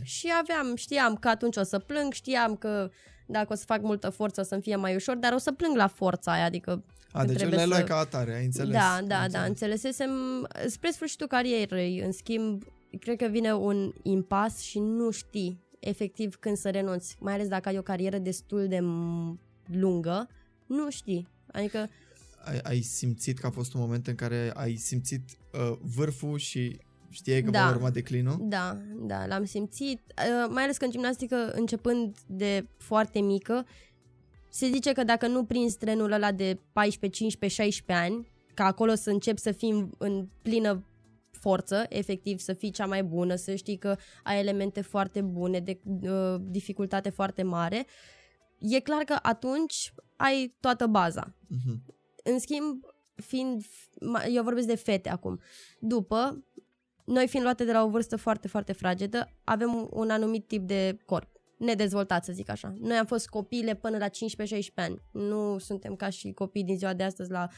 [0.03, 2.91] Și aveam, știam că atunci o să plâng, știam că
[3.27, 5.77] dacă o să fac multă forță o să-mi fie mai ușor, dar o să plâng
[5.77, 8.73] la forța aia, adică A, Că deci trebuie le luai să- ca atare, ai înțeles?
[8.73, 9.49] da, Am da, da, înțeles.
[9.49, 10.11] înțelesesem
[10.67, 12.63] spre sfârșitul carierei, în schimb,
[13.01, 17.69] cred că vine un impas și nu știi efectiv când să renunți, mai ales dacă
[17.69, 20.29] ai o carieră destul de m- lungă,
[20.67, 21.29] nu știi.
[21.53, 21.89] Adică,
[22.45, 25.23] Ai, ai simțit că a fost un moment în care ai simțit
[25.53, 27.65] uh, vârful și știai că Da.
[27.65, 28.37] va urma declinul?
[28.41, 33.67] da, da, l-am simțit, uh, mai ales că în gimnastică, începând de foarte mică,
[34.51, 38.95] se zice că dacă nu prinzi trenul ăla de 14, 15, 16 ani, ca acolo
[38.95, 40.85] să începi să fii în, în plină
[41.31, 45.81] forță, efectiv să fii cea mai bună, să știi că ai elemente foarte bune, de
[45.85, 47.87] uh, dificultate foarte mare,
[48.59, 51.35] e clar că atunci ai toată baza.
[51.47, 51.83] Mhm.
[52.33, 53.63] În schimb, fiind,
[53.95, 55.41] ma- eu vorbesc de fete acum,
[55.81, 56.45] după,
[57.05, 60.67] noi fiind luate de la o vârstă foarte, foarte fragedă, avem un, un anumit tip
[60.67, 62.75] de corp nedezvoltat, să zic așa.
[62.81, 64.11] Noi am fost copile până la 15-16
[64.75, 65.03] ani.
[65.13, 67.51] Nu suntem ca și copii din ziua de astăzi la 11-12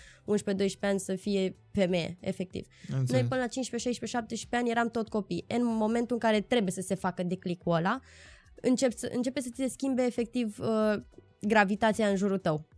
[0.80, 2.66] ani să fie femeie, efectiv.
[2.66, 3.28] Am Noi înțeles.
[3.28, 5.44] până la 15, 16, 17 ani eram tot copii.
[5.48, 8.00] În momentul în care trebuie să se facă declicul ăla,
[8.54, 10.94] încep să, începe să ți se schimbe efectiv uh,
[11.40, 12.68] gravitația în jurul tău.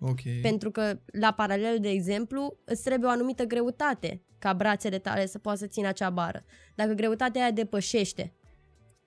[0.00, 0.20] Ok.
[0.42, 5.38] Pentru că la paralel, de exemplu, îți trebuie o anumită greutate ca brațele tale să
[5.38, 6.44] poată să țină acea bară.
[6.74, 8.32] Dacă greutatea aia depășește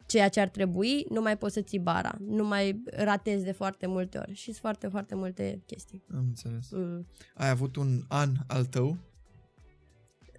[0.05, 3.87] ceea ce ar trebui, nu mai poți să ții bara, nu mai ratezi de foarte
[3.87, 6.03] multe ori și sunt foarte, foarte multe chestii.
[6.13, 6.69] Am înțeles.
[6.71, 7.07] Mm.
[7.33, 8.97] Ai avut un an al tău?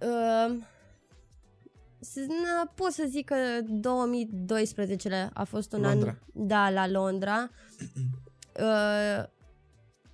[0.01, 0.55] Uh,
[1.99, 3.35] s- na, pot să zic că
[3.67, 6.09] 2012 a fost un Londra.
[6.09, 7.49] an da, la Londra.
[8.59, 9.23] uh,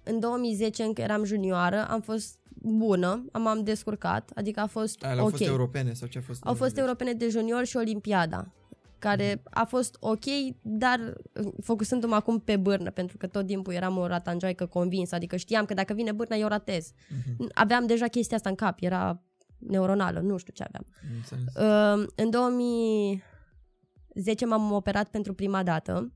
[0.10, 5.20] în 2010 încă eram junioară, am fost bună, am, am descurcat, adică a fost Alea
[5.20, 5.30] au ok.
[5.30, 6.44] fost europene sau ce a fost?
[6.44, 8.54] Au fost europene de junior și Olimpiada,
[9.00, 10.24] care a fost ok,
[10.62, 11.00] dar
[11.34, 15.66] uh, focusându-mă acum pe bârnă, pentru că tot timpul eram o ratanjoaică convins, adică știam
[15.66, 16.92] că dacă vine bârna, eu ratez.
[17.10, 19.24] Mhm, Aveam deja chestia asta în cap, era
[19.58, 20.86] neuronală, nu știu ce aveam.
[21.02, 21.44] am înțeles.
[21.56, 26.14] Uh, în 2010 m-am operat pentru prima dată.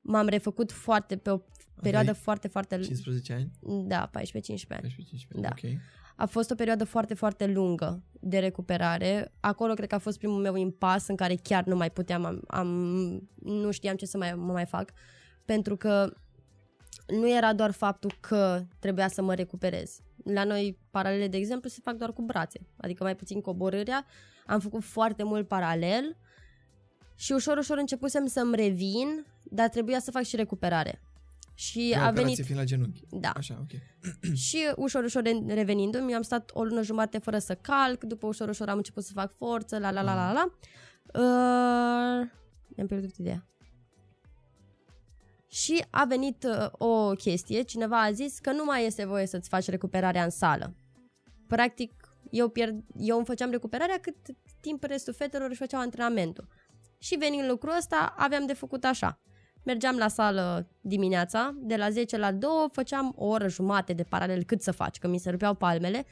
[0.00, 1.38] M-am refăcut foarte pe o
[1.80, 2.78] perioadă Aveai foarte, foarte...
[2.80, 3.50] 15 ani?
[3.86, 4.12] Da, 14-15
[4.68, 4.96] ani.
[5.36, 5.48] 14-15 Da.
[5.50, 5.70] ok.
[6.16, 9.32] A fost o perioadă foarte, foarte lungă de recuperare.
[9.40, 12.42] Acolo cred că a fost primul meu impas în care chiar nu mai puteam, am,
[12.46, 12.68] am,
[13.34, 14.92] nu știam ce să mai, mă mai fac,
[15.44, 16.12] pentru că
[17.06, 20.00] nu era doar faptul că trebuia să mă recuperez.
[20.24, 24.04] La noi, paralele, de exemplu, se fac doar cu brațe, adică mai puțin coborârea.
[24.46, 26.16] Am făcut foarte mult paralel
[27.14, 31.02] și ușor, ușor începusem să-mi revin, dar trebuia să fac și recuperare.
[31.54, 32.44] Și Pe a operație venit...
[32.44, 33.00] fiind la genunchi.
[33.10, 33.30] Da.
[33.30, 33.80] Așa, ok.
[34.46, 38.48] Și ușor, ușor re- revenindu-mi, am stat o lună jumate fără să calc, după ușor,
[38.48, 40.44] ușor am început să fac forță, la la la la la.
[41.06, 42.28] Uh,
[42.68, 43.46] mi-am pierdut ideea.
[45.48, 49.48] Și a venit uh, o chestie, cineva a zis că nu mai este voie să-ți
[49.48, 50.74] faci recuperarea în sală.
[51.46, 51.92] Practic,
[52.30, 54.16] eu, pierd, eu îmi făceam recuperarea cât
[54.60, 56.48] timp restul fetelor își făceau antrenamentul.
[56.98, 59.20] Și venind lucrul ăsta, aveam de făcut așa.
[59.64, 64.42] Mergeam la sală dimineața, de la 10 la 2, făceam o oră jumate de paralel
[64.42, 66.04] cât să faci, că mi se rupeau palmele,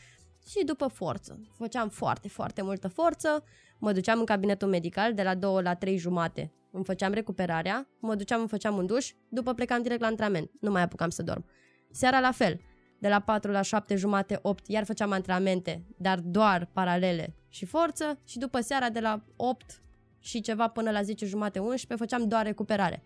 [0.46, 1.40] și după forță.
[1.56, 3.44] Făceam foarte, foarte multă forță,
[3.78, 8.14] mă duceam în cabinetul medical, de la 2 la 3 jumate îmi făceam recuperarea, mă
[8.14, 11.44] duceam, îmi făceam un duș, după plecam direct la antrenament, nu mai apucam să dorm.
[11.90, 12.60] Seara la fel,
[12.98, 18.20] de la 4 la 7 jumate, 8, iar făceam antrenamente, dar doar paralele și forță
[18.24, 19.82] și după seara de la 8
[20.18, 23.02] și ceva până la 10 jumate, 11, făceam doar recuperare.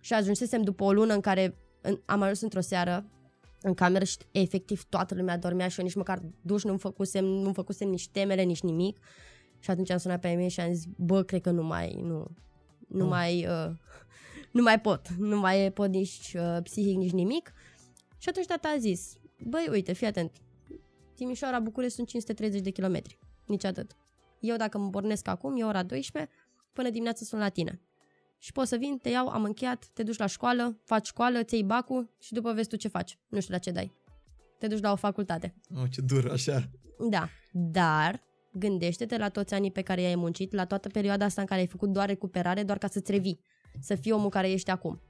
[0.00, 3.04] Și ajunsesem după o lună în care în, am ajuns într-o seară
[3.62, 7.54] în cameră și efectiv toată lumea dormea și eu nici măcar duș nu-mi făcusem, nu-mi
[7.54, 8.98] făcusem nici temele, nici nimic.
[9.58, 12.26] Și atunci am sunat pe mine și am zis, bă, cred că nu mai, nu,
[12.88, 13.10] nu Oh.
[13.10, 13.70] mai, uh,
[14.50, 17.52] nu mai pot, nu mai pot nici uh, psihic, nici nimic.
[18.18, 19.12] Și atunci tata a zis,
[19.44, 20.32] băi, uite, fii atent,
[21.14, 23.96] Timișoara, București sunt 530 de kilometri, nici atât.
[24.40, 26.32] Eu dacă mă pornesc acum, e ora 12,
[26.72, 27.80] până dimineața sunt la tine.
[28.38, 31.54] Și poți să vin, te iau, am încheiat, te duci la școală, faci școală, ți
[31.54, 33.18] iei bacul și după vezi tu ce faci.
[33.28, 33.92] Nu știu la ce dai.
[34.58, 35.54] Te duci la o facultate.
[35.76, 36.70] Oh, ce dur, așa.
[37.10, 38.22] Da, dar
[38.52, 41.66] gândește-te la toți anii pe care i-ai muncit, la toată perioada asta în care ai
[41.66, 43.40] făcut doar recuperare, doar ca să-ți revii,
[43.80, 45.00] să fii omul care ești acum.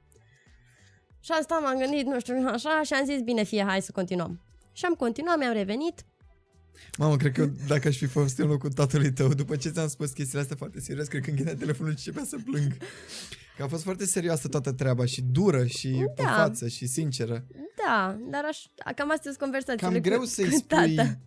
[1.21, 4.41] Și asta m-am gândit, nu știu, așa, și am zis, bine, fie, hai să continuăm.
[4.73, 6.05] Și am continuat, mi-am revenit.
[6.99, 9.89] Mamă, cred că eu, dacă aș fi fost în locul tatălui tău, după ce ți-am
[9.89, 12.77] spus chestiile astea foarte serios, cred că înghina telefonul și începea să plâng.
[13.57, 16.29] Că a fost foarte serioasă toată treaba și dură și pe Da.
[16.37, 17.47] față și sinceră.
[17.87, 18.59] Da, dar aș,
[18.95, 21.19] cam astea sunt conversațiile Cam cu, greu să-i cu spui tata.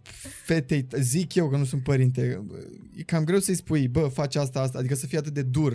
[0.43, 2.45] fetei, zic eu că nu sunt părinte,
[2.95, 5.71] e cam greu să-i spui, bă, faci asta, asta, adică să fie atât de dur.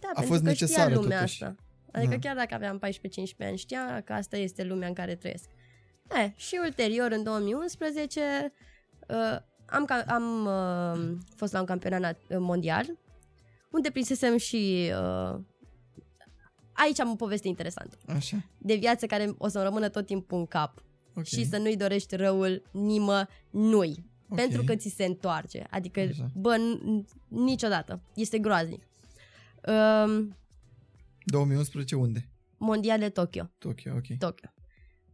[0.00, 1.42] Da, a pentru fost că necesară știa lumea totuși.
[1.42, 1.56] asta.
[1.92, 2.18] Adică Da.
[2.18, 5.44] chiar dacă aveam 14-15 ani, știa că asta este lumea în care trăiesc.
[6.24, 8.20] E, și ulterior, în 2011,
[9.08, 12.86] uh, am, ca- am uh, fost la un campionat uh, mondial,
[13.70, 14.90] unde prinsesem și...
[15.02, 15.38] Uh,
[16.72, 17.96] aici am o poveste interesantă.
[18.06, 20.82] Așa, De viață care o să-mi rămână tot timpul în cap.
[21.14, 21.24] ok.
[21.24, 24.04] Și să nu-i dorești răul nimănui.
[24.28, 24.36] Ok.
[24.36, 25.66] Pentru că ți se întoarce.
[25.70, 26.30] Adică, Așa.
[26.34, 28.00] bă, n- niciodată.
[28.14, 28.82] Este groaznic.
[29.66, 30.36] Um,
[31.24, 32.28] 2011 unde?
[32.60, 33.50] mondiale Tokyo.
[33.58, 34.18] Tokyo, ok.
[34.18, 34.48] Tokyo.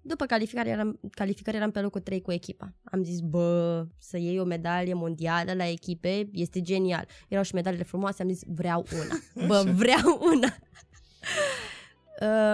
[0.07, 2.73] După calificare eram, calificare eram pe locul 3 cu echipa.
[2.85, 7.07] Am zis, bă, să iei o medalie mondială la echipe este genial.
[7.29, 9.19] Erau și medaliile frumoase, am zis, vreau una.
[9.49, 10.57] Bă, vreau una.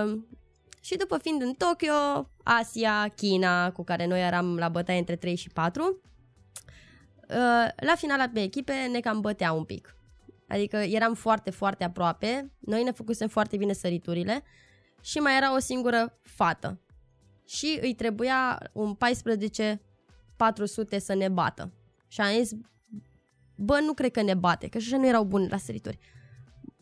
[0.02, 0.26] um,
[0.86, 5.34] și după fiind în Tokyo, Asia, China, cu care noi eram la bătaie între 3
[5.34, 6.00] și 4,
[7.28, 9.96] uh, la finala pe echipe ne cam bătea un pic.
[10.48, 14.42] Adică eram foarte, foarte aproape, noi ne făcusem foarte bine săriturile
[15.00, 16.80] și mai era o singură fată.
[17.56, 19.80] Și îi trebuia un 14
[20.36, 21.72] 400 să ne bată.
[22.08, 22.50] Și am zis,
[23.54, 25.98] bă, nu cred că ne bate, că și așa nu erau buni la sărituri.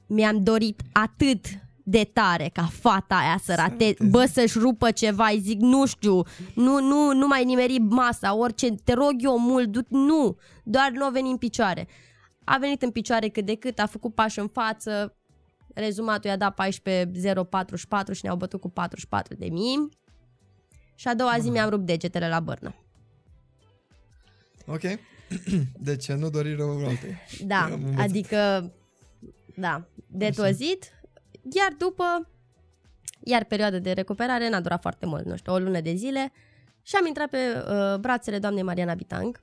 [0.07, 1.47] Mi-am dorit atât
[1.85, 4.11] de tare ca fata aia să rate, rateze.
[4.11, 6.23] bă, să-și rupă ceva, îi zic, nu știu,
[6.55, 11.05] nu, nu, nu mai nimeri masa, orice, te rog eu mult, du- nu, doar nu
[11.05, 11.89] a venit în picioare.
[12.45, 15.17] A venit în picioare cât de cât, a făcut pași în față,
[15.75, 19.89] Rezumatul i-a dat 14,044 și ne-au bătut cu 44 de mii.
[20.99, 22.75] Și a doua zi mi-am rupt degetele la bărnă.
[24.67, 24.81] Ok.
[25.89, 27.17] Deci nu dori rău altei.
[27.45, 28.05] Da, Am învățat.
[28.05, 28.73] adică,
[29.57, 30.93] da, detozit.
[31.53, 32.29] Iar după,
[33.25, 36.33] iar perioada de recuperare n-a durat foarte mult, nu știu, o lună de zile.
[36.83, 39.41] Și am intrat pe uh, brațele doamnei Mariana Bitang,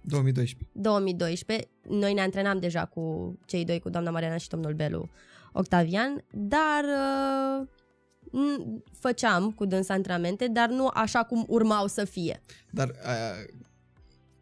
[0.00, 0.68] 2012.
[0.72, 1.68] 2012.
[1.88, 5.08] Noi ne antrenam deja cu cei doi, cu doamna Mariana și domnul Belu
[5.52, 7.73] Octavian, dar uh, n-
[8.98, 12.40] făceam cu dâns antrenamente, dar nu așa cum urmau să fie.
[12.70, 13.32] Dar aia,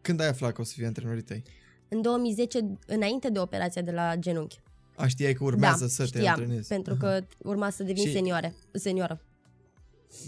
[0.01, 1.43] când ai aflat că o să fie antrenorii tăi?
[1.87, 4.59] În 2010, înainte de operația de la genunchi.
[4.95, 6.67] A, știai că urmează da, să te știam, antrenezi.
[6.67, 9.21] pentru că urma să devin Și- senioare, senioră.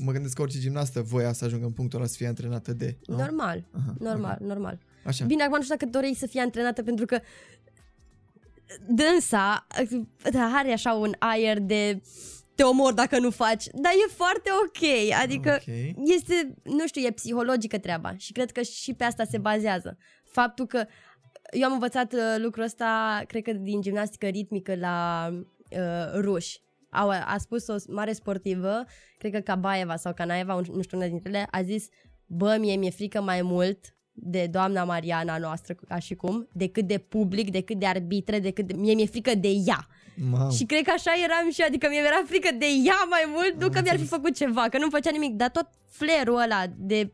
[0.03, 2.97] Mă gândesc că orice gimnastă voia să ajungă în punctul ăla să fie antrenată de...
[3.05, 3.15] nu?
[3.17, 4.79] Normal, Aha, normal, normal.
[5.05, 5.25] Așa.
[5.25, 7.19] Bine, acum nu știu dacă doreai să fie antrenată pentru că
[8.87, 9.67] dânsa
[10.53, 12.01] are așa un aer de
[12.55, 15.75] te omor dacă nu faci, dar e foarte ok, adică Ok.
[16.15, 19.97] este, nu știu, e psihologică treaba și cred că și pe asta se bazează.
[20.23, 20.85] Faptul că
[21.51, 25.27] eu am învățat uh, lucrul ăsta, cred că din gimnastică ritmică la
[25.71, 26.63] uh, ruși.
[26.89, 28.83] Au, a spus o mare sportivă,
[29.17, 31.87] cred că Kabaeva sau Kanaeva, un- nu știu una dintre ele, a zis,
[32.25, 36.97] bă, mie mi-e frică mai mult de doamna Mariana noastră, ca și cum, decât de
[36.97, 38.73] public, decât de arbitre, decât de...
[38.73, 39.87] mie mi-e frică de ea.
[40.29, 40.51] Mamă.
[40.51, 43.61] Și cred că așa eram și eu, adică mi era frică de ea mai mult,
[43.61, 47.11] nu că mi-ar fi făcut ceva, că nu-mi făcea nimic, dar tot flerul ăla de,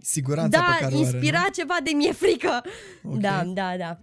[0.00, 1.52] Siguranța da, pe care o are, inspira nu?
[1.54, 2.62] ceva de mi-e frică.
[3.04, 3.16] Ok.
[3.16, 3.98] Da, da, da.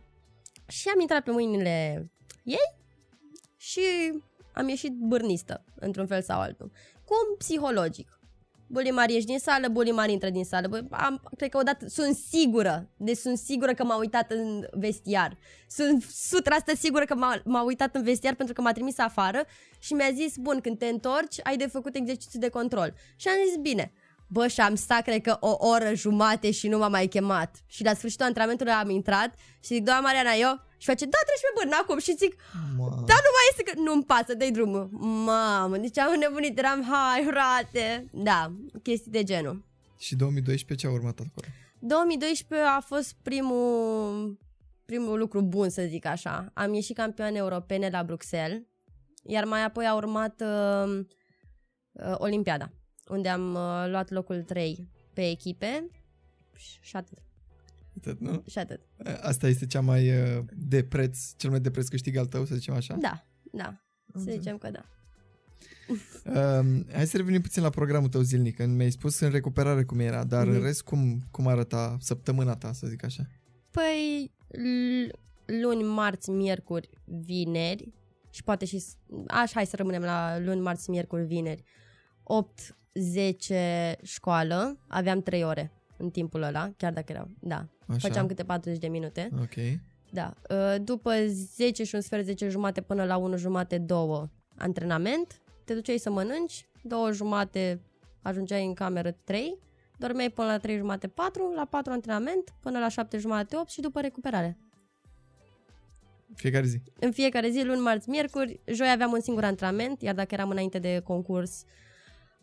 [0.68, 2.08] Și am intrat pe mâinile
[2.44, 2.76] ei
[3.58, 3.82] și
[4.54, 6.72] am ieșit bârnistă, într-un fel sau altul.
[7.06, 8.15] Cum psihologic.
[8.68, 10.68] Bulimar ieși din sală, Bulimar intră din sală.
[10.68, 15.38] Bă, am, cred că odată sunt sigură, deci sunt sigură că m-a uitat în vestiar.
[15.70, 16.08] Sunt 100%
[16.78, 19.46] sigură că m-a, m-a uitat în vestiar pentru că m-a trimis afară
[19.80, 22.94] și mi-a zis, bun, când te întorci, ai de făcut exercițiu de control.
[23.16, 23.94] Și am zis, bine.
[24.28, 27.64] Bă, și am stat, cred că, o oră jumate și nu m-a mai chemat.
[27.68, 30.62] Și la sfârșitul antrenamentului am intrat și zic, doamna Mariana, eu?
[30.78, 32.00] Și face, da, treci pe bârnă acum.
[32.00, 32.42] Și zic,
[32.78, 32.90] Mamă.
[32.90, 34.90] dar nu mai este că nu-mi pasă, dă-i drumul.
[35.26, 38.06] Mamă, deci am înnebunit, eram, hai, frate.
[38.12, 38.52] Da,
[38.84, 39.64] chestii de genul.
[39.98, 41.48] Și 2012 ce a urmat acolo?
[41.80, 44.38] 2012 a fost primul,
[44.86, 46.52] primul lucru bun, să zic așa.
[46.54, 48.62] Am ieșit campioane europene la Bruxelles,
[49.24, 51.00] iar mai apoi a urmat uh,
[51.92, 52.70] uh, Olimpiada,
[53.10, 55.90] unde am uh, luat locul 3 pe echipe
[56.82, 57.18] și atât.
[57.98, 58.44] Atât, nu?
[58.50, 58.82] Și atât.
[59.22, 62.56] Asta este cea mai uh, de preț, cel mai de preț câștig al tău, să
[62.56, 62.96] zicem așa?
[62.96, 63.82] Da, da,
[64.16, 64.86] să zicem că da.
[66.26, 68.56] Um, hai să revenim puțin la programul tău zilnic.
[68.56, 70.56] Că Mi-ai spus în recuperare cum era, dar Mhm.
[70.56, 73.24] în rest cum, cum arăta săptămâna ta, să zic așa?
[73.72, 75.12] Păi l-
[75.62, 77.94] luni, marți, miercuri, vineri
[78.30, 78.80] și poate și...
[78.80, 81.64] s- Aș, hai să rămânem la luni, marți, miercuri, vineri.
[82.24, 87.68] 8, 10 școală, aveam 3 ore în timpul ăla, chiar dacă erau, da.
[87.88, 88.08] Așa.
[88.08, 89.80] Făceam câte 40 de minute, Ok.
[90.12, 90.34] da.
[90.50, 95.74] Uh, După 10 și un sfert, 10 jumate până la 1 jumate, 2 antrenament, te
[95.74, 97.82] duceai să mănânci, 2 jumate
[98.22, 99.58] ajungeai în cameră 3,
[99.98, 103.82] dormeai până la 3 jumate 4, la 4 antrenament, până la 7 jumate 8 și
[103.82, 104.58] după recuperare.
[106.36, 106.82] Fiecare zi.
[107.00, 110.80] În fiecare zi, luni, marți, miercuri, joi aveam un singur antrenament, iar dacă eram înainte
[110.80, 111.64] de concurs,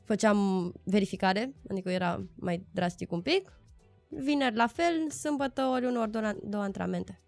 [0.04, 3.52] făceam verificare, adică era mai drastic un pic.
[4.08, 7.20] Vineri la fel, sâmbătă ori unul ori două, două antrenamente.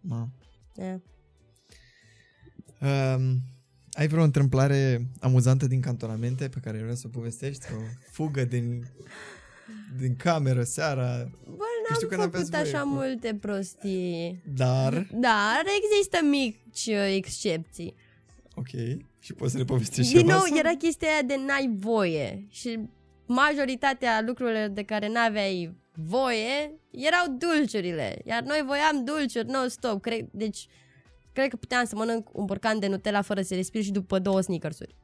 [0.00, 0.28] Ma.
[0.76, 1.00] E.
[2.80, 3.40] Um,
[3.92, 7.66] ai vreo întâmplare amuzantă din cantonamente pe care vrei să o povestești?
[7.72, 7.76] O
[8.10, 8.84] fugă din,
[9.98, 11.30] din cameră seara?
[11.44, 14.42] Bă, Că știu n-am că n-aveți făcut așa voie cu- multe prostii.
[14.54, 17.94] Dar, Dar există mici uh, excepții.
[18.54, 18.70] ok,
[19.26, 20.56] și poți să le povestești Din ceva nou, sau?
[20.56, 22.80] era chestia aia de n-ai voie și
[23.26, 30.66] majoritatea lucrurilor de care n-aveai voie erau dulciurile, iar noi voiam dulciuri non-stop, cred, deci
[31.32, 34.40] cred că puteam să mănânc un borcan de Nutella fără să respir și după două
[34.40, 34.96] sneakersuri.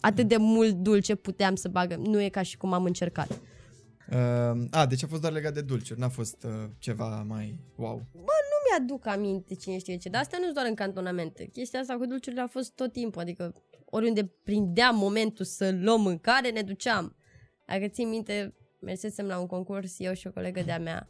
[0.00, 3.30] Atât de mult dulce puteam să bagă, nu e ca și cum am încercat.
[3.30, 8.02] Uh, a, deci a fost doar legat de dulciuri, n-a fost uh, ceva mai wow.
[8.78, 11.44] Nu mi-aduc aminte cine știe ce, dar asta nu doar în cantonamente.
[11.44, 13.54] Chestia asta cu dulciurile a fost tot timpul, adică
[13.84, 17.16] oriunde prindeam momentul să luăm mâncare, ne duceam.
[17.66, 21.08] Dacă ții minte, mersesem la un concurs, eu și o colegă de-a mea,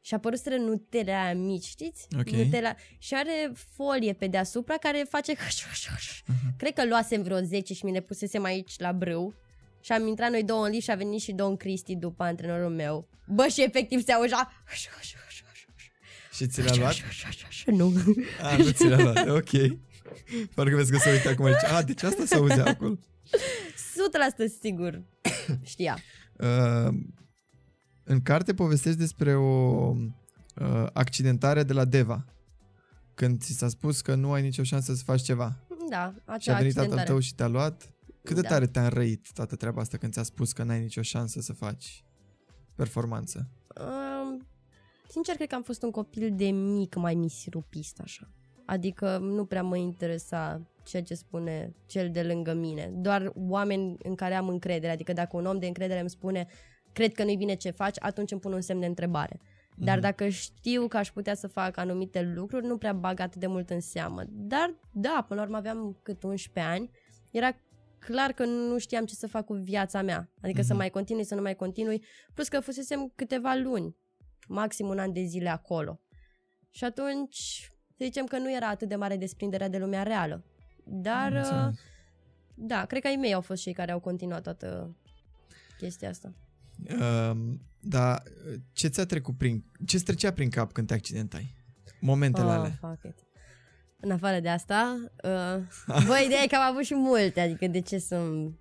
[0.00, 2.06] și a apărut Nutella aia mici, știți?
[2.18, 2.28] Ok.
[2.30, 2.74] Nutella.
[2.98, 5.32] Și are folie pe deasupra care face...
[6.56, 9.34] Cred că luasem vreo 10 și mi le pusesem aici la brâu.
[9.80, 12.70] Și am intrat noi două în lift și a venit și Don Cristi după antrenorul
[12.70, 13.08] meu.
[13.26, 14.52] Bă, și efectiv se auzea...
[16.36, 16.94] Și ți le-a luat?
[17.66, 17.92] Nu.
[18.42, 19.50] A, nu ți le-a luat, ok.
[20.54, 21.64] Parcă vezi că se uită acum aici.
[21.64, 22.98] A, deci asta se auzea acolo.
[22.98, 23.00] 100%
[24.60, 25.02] sigur
[25.72, 25.98] știa.
[26.38, 26.94] Uh,
[28.04, 29.44] în carte povestești despre o
[29.90, 32.24] uh, accidentare de la Deva.
[33.14, 35.56] Când ți s-a spus că nu ai nicio șansă să faci ceva.
[35.90, 37.08] Da, Și acea a venit tatăl accidentare.
[37.08, 37.90] tău și te-a luat.
[38.24, 38.48] Cât de Da.
[38.48, 42.04] tare te-a înrăit toată treaba asta când ți-a spus că n-ai nicio șansă să faci
[42.74, 43.48] performanță?
[43.80, 44.15] Um,
[45.08, 48.28] sincer, cred că am fost un copil de mic mai misirupist, așa.
[48.66, 52.90] Adică nu prea mă interesa ceea ce spune cel de lângă mine.
[52.94, 54.92] Doar oameni în care am încredere.
[54.92, 56.46] Adică dacă un om de încredere îmi spune
[56.92, 59.40] cred că nu-i bine ce faci, atunci îmi pun un semn de întrebare.
[59.78, 60.02] Dar Mhm.
[60.02, 63.70] dacă știu că aș putea să fac anumite lucruri, nu prea bag atât de mult
[63.70, 64.22] în seamă.
[64.28, 66.90] Dar da, până la urmă aveam cât 11 ani.
[67.30, 67.50] Era
[67.98, 70.30] clar că nu știam ce să fac cu viața mea.
[70.42, 70.76] Adică să Mhm.
[70.76, 72.04] mai continui, să nu mai continui.
[72.34, 73.96] Plus că fusesem câteva luni,
[74.46, 76.00] maxim un an de zile acolo.
[76.70, 80.44] Și atunci, să zicem că nu era atât de mare desprinderea de lumea reală.
[80.84, 81.74] Dar, Am uh, înțeles.
[82.54, 84.96] da, cred că ai mei au fost cei care au continuat toată
[85.78, 86.32] chestia asta.
[87.00, 88.22] Um, dar
[88.72, 89.64] ce ți-a trecut prin...
[89.86, 91.54] Ce trecea prin cap când te accidentai?
[92.00, 92.78] Momentele Oh, alea.
[92.80, 93.24] fuck it.
[94.00, 95.56] În afară de asta, uh,
[96.06, 98.56] bă, ideea e că am avut și multe, adică de ce să Și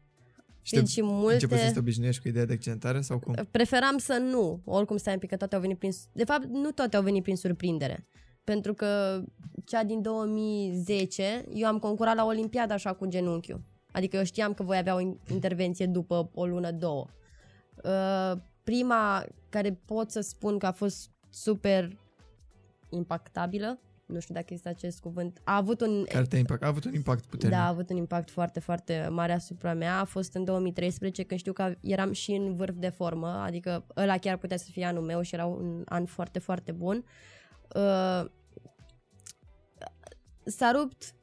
[0.65, 1.80] Știi, te- și Început să te multe...
[1.80, 3.34] obișnuiești cu ideea de accidentare sau cum?
[3.51, 5.91] Preferam să nu, oricum stai un pic că toate au venit prin...
[6.12, 8.08] De fapt, nu toate au venit prin surprindere.
[8.43, 9.21] Pentru că
[9.65, 13.62] cea din 2010, eu am concurat la Olimpiada așa cu genunchiul.
[13.91, 17.08] Adică eu știam că voi avea o in- intervenție după o lună, două.
[17.84, 21.97] Uh, prima care pot să spun că a fost super
[22.89, 26.63] impactabilă, nu știu dacă este acest cuvânt, a avut un Care te-a impact?
[26.63, 27.57] A avut un impact puternic.
[27.57, 29.99] da, a avut un impact foarte, foarte mare asupra mea.
[29.99, 34.17] A fost în 2013 când știu că eram și în vârf de formă, adică ăla
[34.17, 37.05] chiar putea să fie anul meu și era un an foarte, foarte bun.
[37.75, 38.25] Uh,
[40.43, 41.15] s-a rupt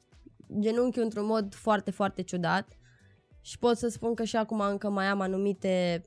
[0.59, 2.77] genunchiul într-un mod foarte, foarte ciudat
[3.41, 6.01] și pot să spun că și acum încă mai am anumite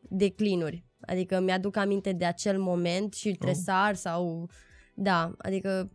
[0.00, 0.84] declinuri.
[1.00, 4.50] Adică mi-aduc aminte de acel moment și tresar sau...
[4.94, 5.90] Da, adică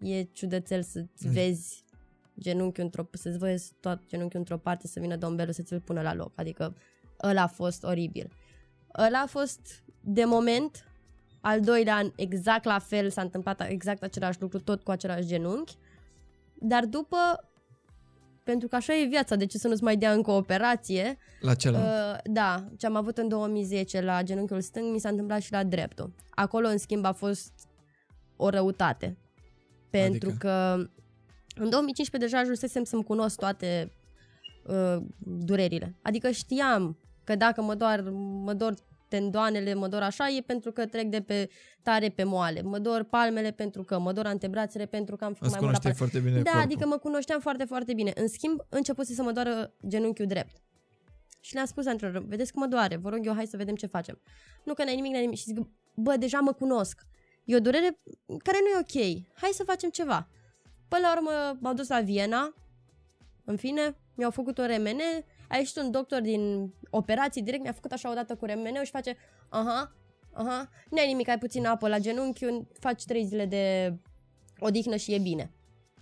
[0.00, 1.84] e ciudățel să-ți vezi
[2.40, 6.14] genunchiul într-o, să-ți vezi tot genunchiul într-o parte, să vină dombelul să ți-l pună la
[6.14, 6.32] loc.
[6.34, 6.76] Adică
[7.22, 8.32] ăla a fost oribil.
[8.98, 10.84] Ăla a fost de moment,
[11.40, 15.76] al doilea an exact la fel, s-a întâmplat exact același lucru, tot cu același genunchi,
[16.54, 17.16] dar după,
[18.44, 21.54] pentru că așa e viața, de ce să nu-ți mai dea încă o operație, La
[21.54, 22.24] celălalt.
[22.24, 25.64] Uh, da, ce am avut în 2010 la genunchiul stâng mi s-a întâmplat și la
[25.64, 26.14] dreptul.
[26.30, 27.52] Acolo, în schimb, a fost
[28.42, 29.16] o răutate.
[29.90, 30.46] Pentru Adică?
[30.46, 30.74] că
[31.54, 33.92] în 2015 deja ajunsesem să-mi cunosc toate
[34.66, 35.94] uh, durerile.
[36.02, 38.00] Adică știam că dacă mă doar,
[38.44, 38.74] mă dor
[39.08, 41.48] tendoanele, mă dor așa, e pentru că trec de pe
[41.82, 42.62] tare pe moale.
[42.62, 45.72] Mă dor palmele pentru că, mă dor antebrațele pentru că am făcut Îți mai mult
[45.72, 46.10] la cunoșteai palme.
[46.10, 46.70] foarte bine Da, corpul.
[46.70, 48.12] adică mă cunoșteam foarte, foarte bine.
[48.14, 50.56] În schimb, începuse să mă doară genunchiul drept.
[51.40, 53.86] Și le-am spus antrenorul, vedeți că mă doare, vă rog eu, hai să vedem ce
[53.86, 54.20] facem.
[54.64, 55.38] Nu că n-ai nimic, n-ai nimic.
[55.38, 55.58] Și zic,
[55.94, 57.06] bă, deja mă cunosc.
[57.44, 57.98] E o durere
[58.42, 59.22] care nu e ok.
[59.34, 60.28] Hai să facem ceva.
[60.88, 62.54] Până la urmă m-au dus la Viena.
[63.44, 65.00] În fine, mi-au făcut un RMN.
[65.48, 68.90] A ieșit un doctor din operații direct, mi-a făcut așa o dată cu RMN-ul și
[68.90, 69.16] face,
[69.48, 69.92] aha,
[70.32, 72.46] aha, n-ai nimic, ai puțin apă la genunchi,
[72.78, 73.94] faci trei zile de
[74.58, 75.52] odihnă și e bine.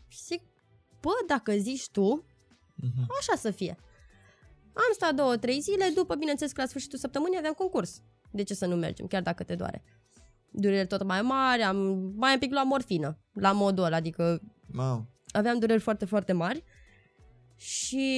[0.08, 0.42] Și zic,
[1.00, 2.24] bă, dacă zici tu,
[2.82, 3.06] Mhm.
[3.18, 3.78] așa să fie.
[4.72, 8.02] Am stat două, trei zile, după, bineînțeles că la sfârșitul săptămânii aveam concurs.
[8.30, 9.84] De ce să nu mergem, chiar dacă te doare?
[10.52, 11.76] Dureri tot mai mari, am
[12.16, 14.40] mai un pic luat morfină, la modul ăla, adică
[14.76, 15.06] Wow.
[15.32, 16.64] aveam dureri foarte, foarte mari
[17.56, 18.08] și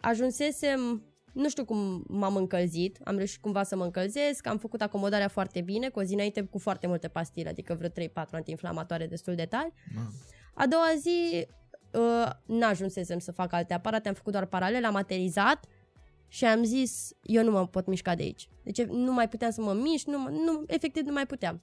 [0.00, 5.28] ajunsesem, nu știu cum m-am încălzit, am reușit cumva să mă încălzesc, am făcut acomodarea
[5.28, 9.34] foarte bine, cu o zi înainte cu foarte multe pastile, adică vreo 3-4 antiinflamatoare destul
[9.34, 9.72] de tari.
[9.96, 10.06] wow.
[10.54, 11.46] A doua zi
[11.92, 15.66] uh, n-ajunsesem să fac alte aparate, am făcut doar paralel, am aterizat
[16.32, 18.48] și am zis, eu nu mă pot mișca de aici.
[18.62, 21.62] Deci nu mai puteam să mă mișc, nu, nu, efectiv nu mai puteam.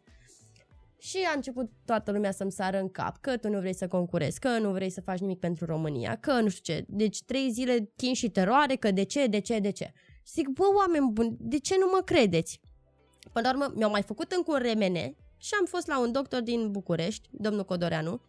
[0.97, 4.39] Și a început toată lumea să-mi sară în cap că tu nu vrei să concurezi,
[4.39, 6.85] că nu vrei să faci nimic pentru România, că nu știu ce.
[6.87, 9.93] Deci trei zile chin și teroare, că de ce, de ce, de ce.
[10.25, 12.59] Și zic, bă, oameni buni, de ce nu mă credeți?
[13.33, 16.41] Până la urmă, mi-au mai făcut încă un remene și am fost la un doctor
[16.41, 18.21] din București, domnul Codoreanu,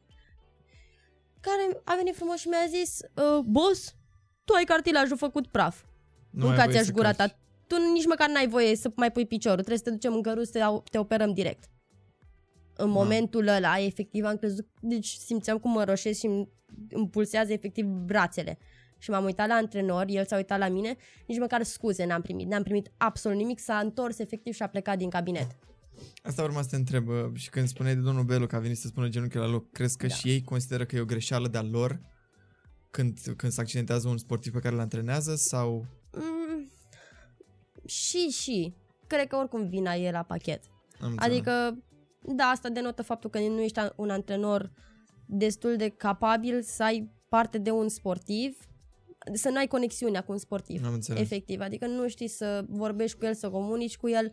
[1.41, 3.95] care a venit frumos și mi-a zis, uh, boss,
[4.45, 5.82] tu ai cartilajul făcut praf.
[6.31, 7.31] Nu ai Mâncați voie aș să gura calci.
[7.31, 7.39] ta.
[7.66, 9.57] Tu nici măcar n-ai voie să mai pui piciorul.
[9.57, 11.64] Trebuie să te ducem în căruț să te, au- te operăm direct.
[12.76, 16.49] În momentul ăla, efectiv, am crezut, deci simțeam cum mă roșesc și îmi,
[16.91, 18.59] îmi pulsează efectiv brațele.
[18.99, 22.49] Și m-am uitat la antrenor, el s-a uitat la mine, nici măcar scuze n-am primit.
[22.49, 25.47] N-am primit absolut nimic, s-a întors efectiv și a plecat din cabinet.
[26.22, 28.79] Asta urma să te întreb uh, și când spuneai de domnul Belu că a venit
[28.79, 30.14] să spună genunchiul la loc, crezi că Da.
[30.14, 32.01] și ei consideră că e o greșeală de-a lor
[32.91, 35.87] când, când se accidentează un sportiv pe care îl antrenează sau...
[37.89, 38.74] Mm, și, și.
[39.07, 40.62] Cred că oricum vina e la pachet.
[41.01, 41.36] Am înțeles.
[41.36, 41.82] Adică,
[42.20, 44.72] da, asta denotă faptul că nu ești un antrenor
[45.26, 48.59] destul de capabil să ai parte de un sportiv,
[49.32, 50.84] să nu ai conexiunea cu un sportiv.
[50.84, 51.20] Am înțeles.
[51.20, 54.32] Efectiv, adică nu știi să vorbești cu el, să comunici cu el,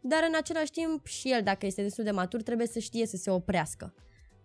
[0.00, 3.16] dar în același timp și el, dacă este destul de matur, trebuie să știe să
[3.16, 3.94] se oprească.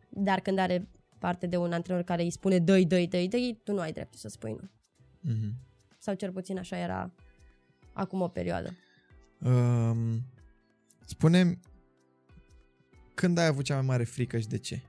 [0.10, 0.90] Dar când are
[1.20, 4.20] parte de un antrenor care îi spune dăi, dăi, dăi, dăi, tu nu ai dreptul
[4.20, 4.70] să spui nu.
[5.20, 5.54] Mhm.
[5.98, 7.14] Sau cel puțin așa era
[7.94, 8.74] acum o perioadă.
[9.40, 10.22] Um,
[11.06, 11.60] spune
[13.14, 14.82] când ai avut cea mai mare frică și de ce?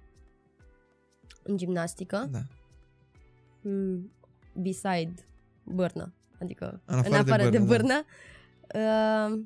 [1.42, 2.42] În gimnastică, Da.
[3.62, 4.12] mm,
[4.54, 5.14] beside
[5.64, 8.04] bârnă, adică În în afară afară, de de bârnă, bârnă.
[8.74, 9.40] Uh,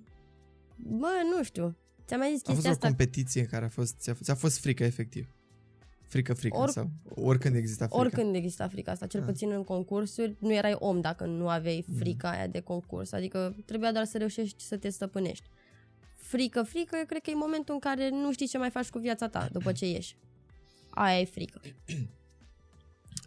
[0.77, 1.77] bă, nu știu.
[2.07, 2.87] Ți-am mai zis A fost chestia o asta.
[2.87, 5.35] competiție în care a fost, ți-a, ți-a fost frică efectiv?
[6.07, 8.01] Frică, frică Or- sau oricând exista frică?
[8.01, 9.27] Oricând exista frica asta, cel Ah.
[9.27, 11.99] puțin în concursuri, nu erai om dacă nu aveai Mhm.
[11.99, 13.13] frica aia de concurs.
[13.13, 15.49] Adică trebuia doar să reușești să te stăpânești.
[16.17, 18.99] Frică, frică, eu cred că e momentul în care nu știi ce mai faci cu
[18.99, 20.17] viața ta după ce ieși.
[20.91, 21.61] Aia e frică.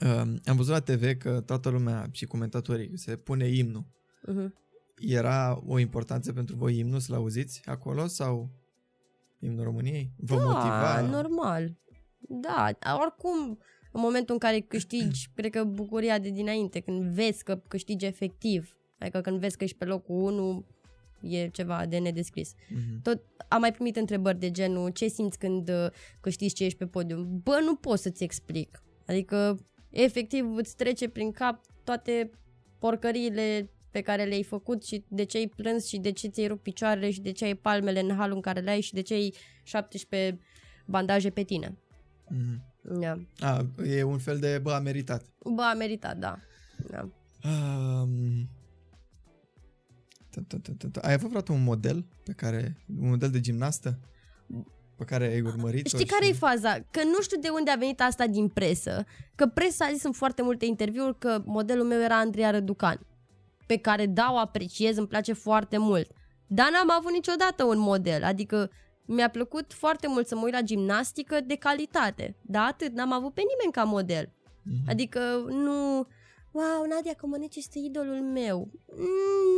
[0.01, 3.85] Um, am văzut la TV că toată lumea și comentatorii se pune imnul.
[4.31, 4.51] Uh-huh.
[4.97, 8.49] Era o importanță pentru voi imnul să-l auziți acolo sau
[9.39, 10.11] imnul României?
[10.17, 11.01] Vă da, motiva?
[11.01, 11.75] normal.
[12.27, 12.69] Da,
[12.99, 13.59] oricum,
[13.91, 18.77] în momentul în care câștigi, cred că bucuria de dinainte, când vezi că câștigi efectiv,
[18.99, 20.65] adică când vezi că ești pe locul 1,
[21.21, 22.53] e ceva de nedescris.
[22.69, 23.01] Mhm.
[23.01, 25.87] Tot am mai primit întrebări de genul ce simți când uh,
[26.21, 27.39] câștigi ce ești pe podium.
[27.43, 28.83] Bă, nu pot să-ți explic.
[29.05, 29.57] Adică,
[29.89, 32.31] efectiv, îți trece prin cap toate
[32.79, 36.63] porcăriile pe care le-ai făcut și de ce ai plâns și de ce ți-ai rupt
[36.63, 39.13] picioarele și de ce ai palmele în halul în care le ai și de ce
[39.13, 40.39] ai 17
[40.85, 41.77] bandaje pe tine.
[42.29, 42.61] Mhm.
[42.99, 43.17] Da.
[43.39, 45.25] A, e un fel de, bă, a meritat.
[45.55, 46.39] Bă, a meritat, da.
[46.89, 47.09] da.
[47.49, 48.49] Um,
[50.29, 51.07] ta, ta, ta, ta, ta.
[51.07, 53.99] Ai avut vreodată un model pe care, un model de gimnastă
[54.95, 56.73] pe care ai urmărit Știi care e faza?
[56.91, 59.05] Că nu știu de unde a venit asta din presă.
[59.35, 62.99] Că presa a zis în foarte multe interviuri că modelul meu era Andreea Răducan.
[63.65, 66.11] Pe care da, o apreciez, îmi place foarte mult.
[66.47, 68.23] Dar n-am avut niciodată un model.
[68.23, 68.69] Adică
[69.07, 72.35] mi-a plăcut foarte mult să mă uit la gimnastică de calitate.
[72.41, 72.91] Da, atât.
[72.93, 74.31] N-am avut pe nimeni ca model.
[74.63, 74.75] Mhm.
[74.89, 76.07] Adică nu...
[76.51, 78.71] Wow, Nadia Comăneci este idolul meu.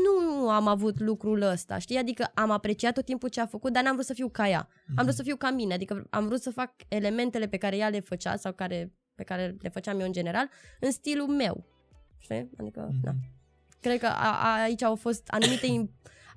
[0.03, 1.97] Nu am avut lucrul ăsta, știi?
[1.97, 4.67] Adică am apreciat tot timpul ce a făcut, dar n-am vrut să fiu ca ea.
[4.95, 7.89] Am vrut să fiu ca mine, adică am vrut să fac elementele pe care ea
[7.89, 11.63] le făcea sau care, pe care le făceam eu în general în stilul meu.
[12.17, 12.49] Știi?
[12.57, 12.99] Adică, Mhm.
[13.03, 13.11] da.
[13.81, 15.89] Cred că a, a, aici au fost anumite...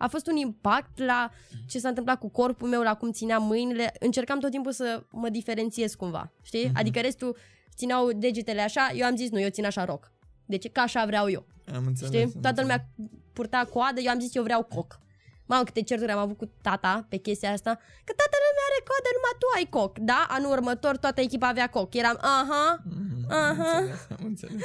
[0.03, 1.31] im- a fost un impact la
[1.69, 3.93] ce s-a întâmplat cu corpul meu, la cum țineam mâinile.
[4.01, 6.65] Încercam tot timpul să mă diferențiez cumva, știi?
[6.67, 6.77] Mhm.
[6.77, 7.37] Adică restul
[7.77, 10.13] țineau degetele așa, eu am zis nu, eu țin așa rock.
[10.47, 11.47] Deci ca așa vreau eu.
[11.75, 12.11] Am înțeles.
[12.13, 12.23] Știi?
[12.25, 12.61] am Toată înțeles.
[12.63, 12.89] lumea
[13.33, 15.01] purta coadă, eu am zis eu vreau coc.
[15.47, 17.75] Mamă, câte certuri am avut cu tata pe chestia asta,
[18.05, 20.27] că toată lumea are coadă, numai tu ai coc, da?
[20.29, 21.95] Anul următor toată echipa avea coc.
[21.95, 23.49] Eram, aha, Mhm, Aha.
[23.49, 24.63] Am înțeles, am înțeles.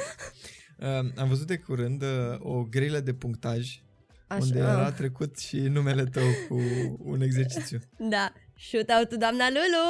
[0.78, 2.08] Uh, am văzut de curând uh,
[2.38, 3.80] o grilă de punctaj
[4.28, 4.40] așa.
[4.44, 6.54] unde era trecut și numele tău cu
[6.98, 7.78] un exercițiu.
[8.14, 8.32] Da,
[8.70, 9.86] shoot-out doamna Lulu.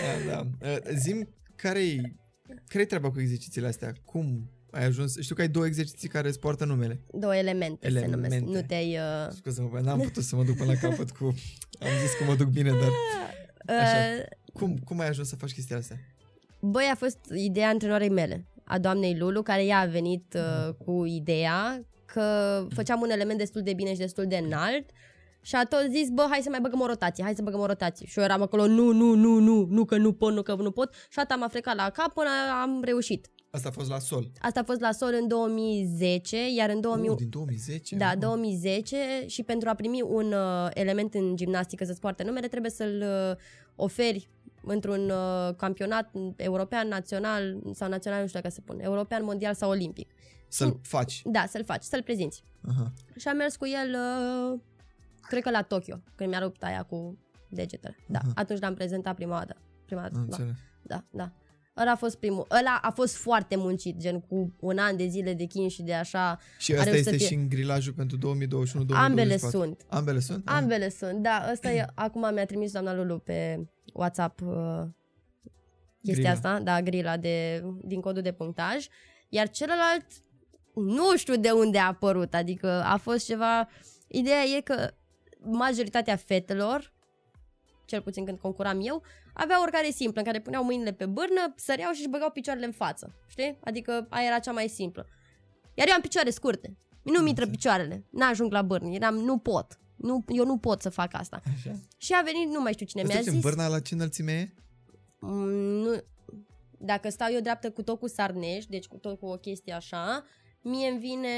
[0.00, 0.68] Da, da.
[0.70, 2.16] Uh, zim, care-i,
[2.66, 3.92] care-i treaba cu exercițiile astea?
[4.04, 5.18] Cum ai ajuns?
[5.20, 7.00] Știu că ai două exerciții care îți poartă numele.
[7.12, 8.16] Două elemente, se Elemente.
[8.38, 8.56] numesc.
[8.56, 8.96] Nu te-ai...
[8.96, 11.24] Uh, Scuze-mă, n-am putut să mă duc până la capăt cu...
[11.80, 12.88] Am zis că mă duc bine, dar
[13.78, 13.96] Așa.
[14.18, 15.94] uh, cum, cum ai ajuns să faci chestia asta?
[16.60, 20.68] Băi, a fost ideea antrenoarei mele, a doamnei Lulu, care ea a venit Mhm.
[20.68, 24.90] uh, cu ideea că făceam un element destul de bine și destul de înalt
[25.42, 27.66] și a tot zis, bă, hai să mai băgăm o rotație, hai să băgăm o
[27.66, 28.06] rotație.
[28.06, 30.70] Și eu eram acolo, nu, nu, nu, nu, nu că nu pot, nu că nu
[30.70, 30.94] pot.
[31.08, 32.28] Și atât am frecat la cap până
[32.62, 33.30] am reușit.
[33.50, 34.30] Asta a fost la sol.
[34.40, 37.08] Asta a fost la sol în 2010, iar în 2000...
[37.08, 37.96] Uh, din 2010?
[37.96, 38.20] Da, acum.
[38.20, 38.96] 2010
[39.26, 43.36] și pentru a primi un uh, element în gimnastică să-ți poarte numele trebuie să-l uh,
[43.76, 44.28] oferi
[44.62, 49.70] într-un uh, campionat european, național sau național, nu știu dacă se pune, european, mondial sau
[49.70, 50.10] olimpic.
[50.52, 51.22] Să-l faci.
[51.24, 52.42] Da, să-l faci, să-l prezinți.
[52.68, 52.92] Aha.
[53.16, 53.94] Și am mers cu el,
[54.54, 54.60] uh,
[55.20, 57.96] cred că la Tokyo, când mi-a rupt aia cu degetele.
[58.08, 58.30] Da, Aha.
[58.34, 59.56] atunci l-am prezentat prima dată.
[59.86, 60.56] Prima dată, Am da, înțeles.
[60.82, 61.32] da, da.
[61.76, 62.46] Ăla a fost primul.
[62.50, 65.94] Ăla a fost foarte muncit, gen cu un an de zile de chin și de
[65.94, 66.38] așa.
[66.58, 68.94] Și A asta reușit să este fie- și în grilajul pentru 2021-2024?
[68.94, 69.84] Ambele sunt.
[69.88, 70.48] Ambele sunt?
[70.48, 70.54] Ah.
[70.56, 71.48] Ambele sunt, da.
[71.52, 74.82] Ăsta e, acum mi-a trimis doamna Lulu pe WhatsApp uh,
[76.02, 76.30] chestia Grila.
[76.30, 78.86] asta, da, grila de, din codul de punctaj.
[79.28, 80.06] Iar celălalt,
[80.74, 83.68] nu știu de unde a apărut, adică a fost ceva...
[84.08, 84.90] Ideea e că
[85.38, 86.92] majoritatea fetelor
[87.90, 89.02] cel puțin când concuram eu,
[89.32, 92.72] aveau oricare simplă, în care puneau mâinile pe bârnă, săreau și își băgau picioarele în
[92.72, 93.58] față, știi?
[93.64, 95.06] Adică aia era cea mai simplă.
[95.74, 96.76] Iar eu am picioare scurte.
[97.02, 98.04] Nu mi intră picioarele.
[98.10, 98.88] N-ajung la bârnă.
[98.94, 99.78] Eram, nu pot.
[99.96, 101.40] Nu, eu nu pot să fac asta.
[101.54, 101.76] Așa.
[101.96, 103.42] Și a venit, nu mai știu cine mi-a Asta ce, zis.
[103.42, 104.54] bârna la ce înălțime e?
[105.18, 105.48] Mm,
[105.82, 106.02] nu,
[106.78, 110.24] dacă stau eu dreaptă cu tot cu sarneș, deci cu tot cu o chestie așa,
[110.62, 111.28] mie îmi vine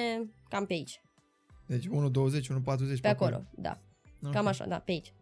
[0.48, 1.02] cam pe aici.
[1.66, 3.78] Deci 1,20, 1,40 Pe acolo, da.
[4.22, 4.32] Ok.
[4.32, 5.12] Cam așa, da, pe aici.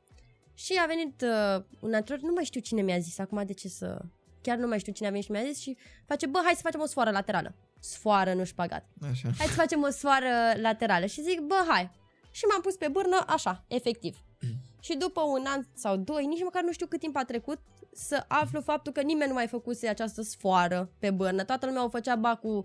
[0.55, 3.69] Și a venit uh, un antrenor, nu mai știu cine mi-a zis acum de ce
[3.69, 4.03] să...
[4.43, 5.77] Chiar nu mai știu cine a venit și mi-a zis și
[6.07, 7.55] face, bă, hai să facem o sfoară laterală.
[7.79, 8.89] Sfoară, nu șpagat.
[9.11, 9.29] Așa.
[9.39, 10.29] Hai să facem o sfoară
[10.61, 11.07] laterală.
[11.07, 11.91] Și zic, bă, hai.
[12.31, 14.25] Și m-am pus pe bârnă, așa, efectiv.
[14.87, 17.59] și după un an sau doi, nici măcar nu știu cât timp a trecut,
[17.93, 21.45] să aflu faptul că nimeni nu mai făcuse această sfoară pe bârnă.
[21.45, 22.65] Toată lumea o făcea ba cu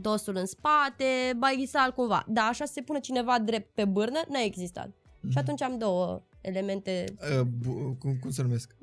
[0.00, 1.04] dosul în spate,
[1.38, 2.24] ba ghisa altcumva.
[2.28, 4.90] Da, așa să se pună cineva drept pe bârnă, n-a existat.
[5.30, 7.04] Și atunci am două elemente
[7.38, 8.76] Uh, bu- cum, cum se numesc?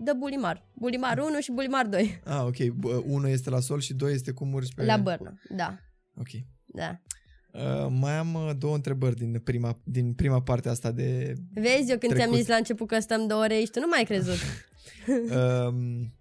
[0.00, 0.66] de bulimar.
[0.74, 2.20] Bulimar 1 și bulimar 2.
[2.24, 2.56] Ah, ok.
[2.56, 4.84] B- unul este la sol și doi este cum urci pe...
[4.84, 5.78] La bârnă, da.
[6.14, 6.28] Ok.
[6.66, 7.00] Da.
[7.52, 11.34] Uh, mai am uh, două întrebări din prima, din prima parte asta de...
[11.54, 12.36] Vezi, eu când ți-am Trecut.
[12.36, 14.36] zis la început că stăm două ore aici, tu nu mai ai crezut.
[15.08, 16.12] Um,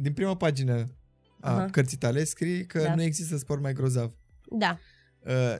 [0.00, 0.86] din prima pagină
[1.40, 1.66] a Aha.
[1.70, 2.94] cărții tale scrii că Da.
[2.94, 4.12] nu există sport mai grozav.
[4.50, 4.78] Da.
[5.26, 5.56] Uh,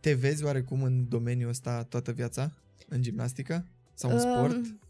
[0.00, 2.52] te vezi oarecum în domeniul ăsta toată viața?
[2.88, 3.66] În gimnastică?
[3.94, 4.52] Sau în sport?
[4.54, 4.80] Um,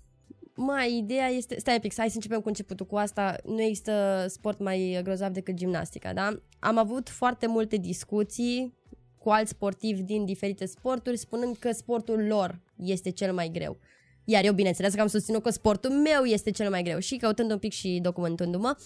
[0.54, 1.58] Mai, ideea este...
[1.58, 2.86] Stai un pic, hai să începem cu începutul.
[2.86, 6.40] Cu asta nu există sport mai grozav decât gimnastica, da?
[6.58, 8.74] Am avut foarte multe discuții
[9.18, 13.78] cu alți sportivi din diferite sporturi, spunând că sportul lor este cel mai greu.
[14.24, 16.98] Iar eu, bineînțeles, că am susținut că sportul meu este cel mai greu.
[16.98, 18.76] Și căutând un pic și documentându-mă,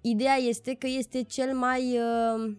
[0.00, 2.56] ideea este că este cel mai uh,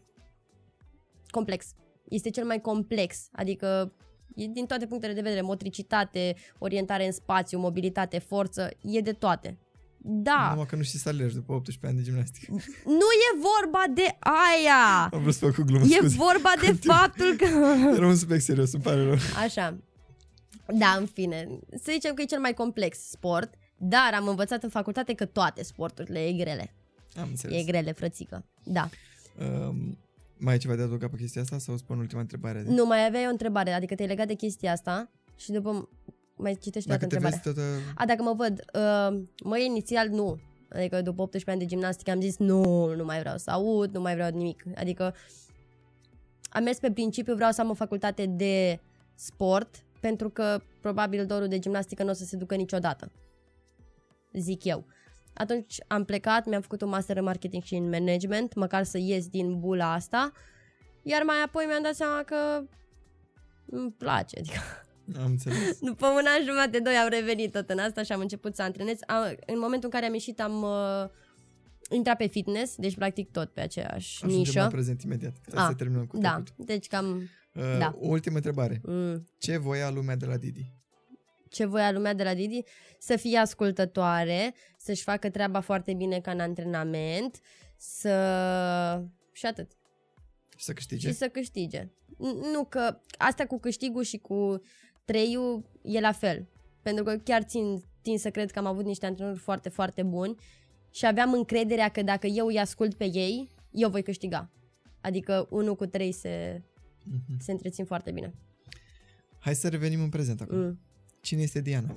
[1.29, 1.65] complex.
[2.09, 3.27] Este cel mai complex.
[3.31, 3.93] Adică
[4.35, 9.57] e din toate punctele de vedere, motricitate, orientare în spațiu, mobilitate, forță, e de toate.
[10.03, 12.51] Da, Numai că nu știi să alergi după 18 ani de gimnastică.
[13.01, 15.09] nu e vorba de aia!
[15.13, 16.15] Am vrut să fac o glumă, E scuze.
[16.15, 16.95] vorba de Continuă.
[16.95, 17.45] faptul că...
[17.95, 19.15] Era un subiect serios, îmi pare rău.
[19.43, 19.77] Așa.
[20.67, 21.47] Da, în fine.
[21.71, 25.63] Să zicem că e cel mai complex sport, dar am învățat în facultate că toate
[25.63, 26.75] sporturile e grele.
[27.15, 27.59] Am înțeles.
[27.59, 28.45] E grele, frățică.
[28.63, 28.89] Da.
[29.67, 29.97] Um,
[30.37, 32.63] mai ai ceva de adăugat pe chestia asta sau spun ultima întrebare?
[32.67, 35.89] Nu, mai aveai o întrebare, adică te-ai legat de chestia asta și după
[36.35, 37.41] mai citești o Dacă altă te întrebare.
[37.43, 37.63] vezi tot...
[37.63, 40.39] uh, A, dacă mă văd, uh, mă, inițial nu.
[40.69, 44.01] Adică după 18 ani de gimnastică am zis nu, nu mai vreau să aud, nu
[44.01, 44.63] mai vreau nimic.
[44.75, 45.15] Adică
[46.49, 48.79] am mers pe principiu, vreau să am o facultate de
[49.15, 53.11] sport, pentru că probabil dorul de gimnastică nu o să se ducă niciodată.
[54.33, 54.85] Zic eu.
[55.33, 59.27] Atunci am plecat, mi-am făcut un master în marketing și în management, măcar să ies
[59.27, 60.31] din bula asta,
[61.03, 62.63] iar mai apoi mi-am dat seama că
[63.65, 64.59] îmi place, adică
[65.19, 65.79] Am înțeles.
[65.91, 68.97] după un an jumate, doi am revenit tot în asta și am început să antrenez.
[69.07, 71.09] Am, în momentul în care am ieșit am uh,
[71.89, 74.71] intrat pe fitness, deci practic tot pe aceeași Ajungem la nișă.
[74.75, 75.33] prezent imediat.
[75.41, 76.65] Trebuie Ah, să terminăm cu Da, trecut.
[76.65, 77.21] deci cam
[77.55, 77.95] Uh, da.
[77.99, 78.81] O ultimă întrebare.
[78.83, 80.73] mm, Ce voia lumea de la Didi?
[81.51, 82.63] Ce voia lumea de la Didi,
[82.99, 87.39] să fie ascultătoare, să-și facă treaba foarte bine ca în antrenament,
[87.77, 88.13] să...
[89.31, 89.71] și atât.
[90.57, 91.07] Și să câștige?
[91.07, 91.81] Și să câștige.
[92.13, 94.61] N- Nu că asta cu câștigul și cu
[95.05, 96.47] treiul e la fel.
[96.81, 100.35] Pentru că chiar țin, țin să cred că am avut niște antrenori foarte, foarte buni
[100.91, 104.49] și aveam încrederea că dacă eu îi ascult pe ei, eu voi câștiga.
[105.01, 106.61] Adică unul cu trei se,
[107.03, 107.39] Mhm.
[107.39, 108.33] se întrețin foarte bine.
[109.39, 110.57] Hai să revenim în prezent acum.
[110.57, 110.79] Mm.
[111.21, 111.95] Cine este Diana?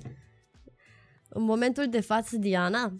[1.28, 2.92] În momentul de față, Diana,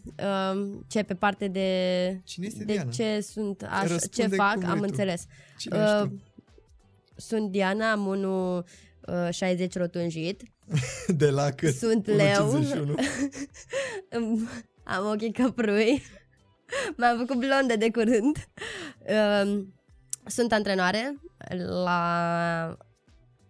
[0.53, 2.91] um, ce pe parte de, Cine este de Diana?
[2.91, 4.85] ce sunt, așa, ce Răspunde fac, cum vrei am tu.
[4.89, 5.25] înțeles.
[5.59, 6.22] Cine Uh, ești tu?
[7.16, 10.43] Sunt Diana, am 1,60 rotunjit.
[11.16, 11.75] De la cât?
[11.75, 12.62] sunt leu.
[12.62, 12.95] 1,51.
[14.16, 14.49] Îmi-
[14.85, 16.03] Am ochii căprui.
[16.97, 18.37] M-am făcut blondă de curând.
[19.45, 19.75] Um,
[20.27, 21.14] Sunt antrenoare
[21.85, 22.77] la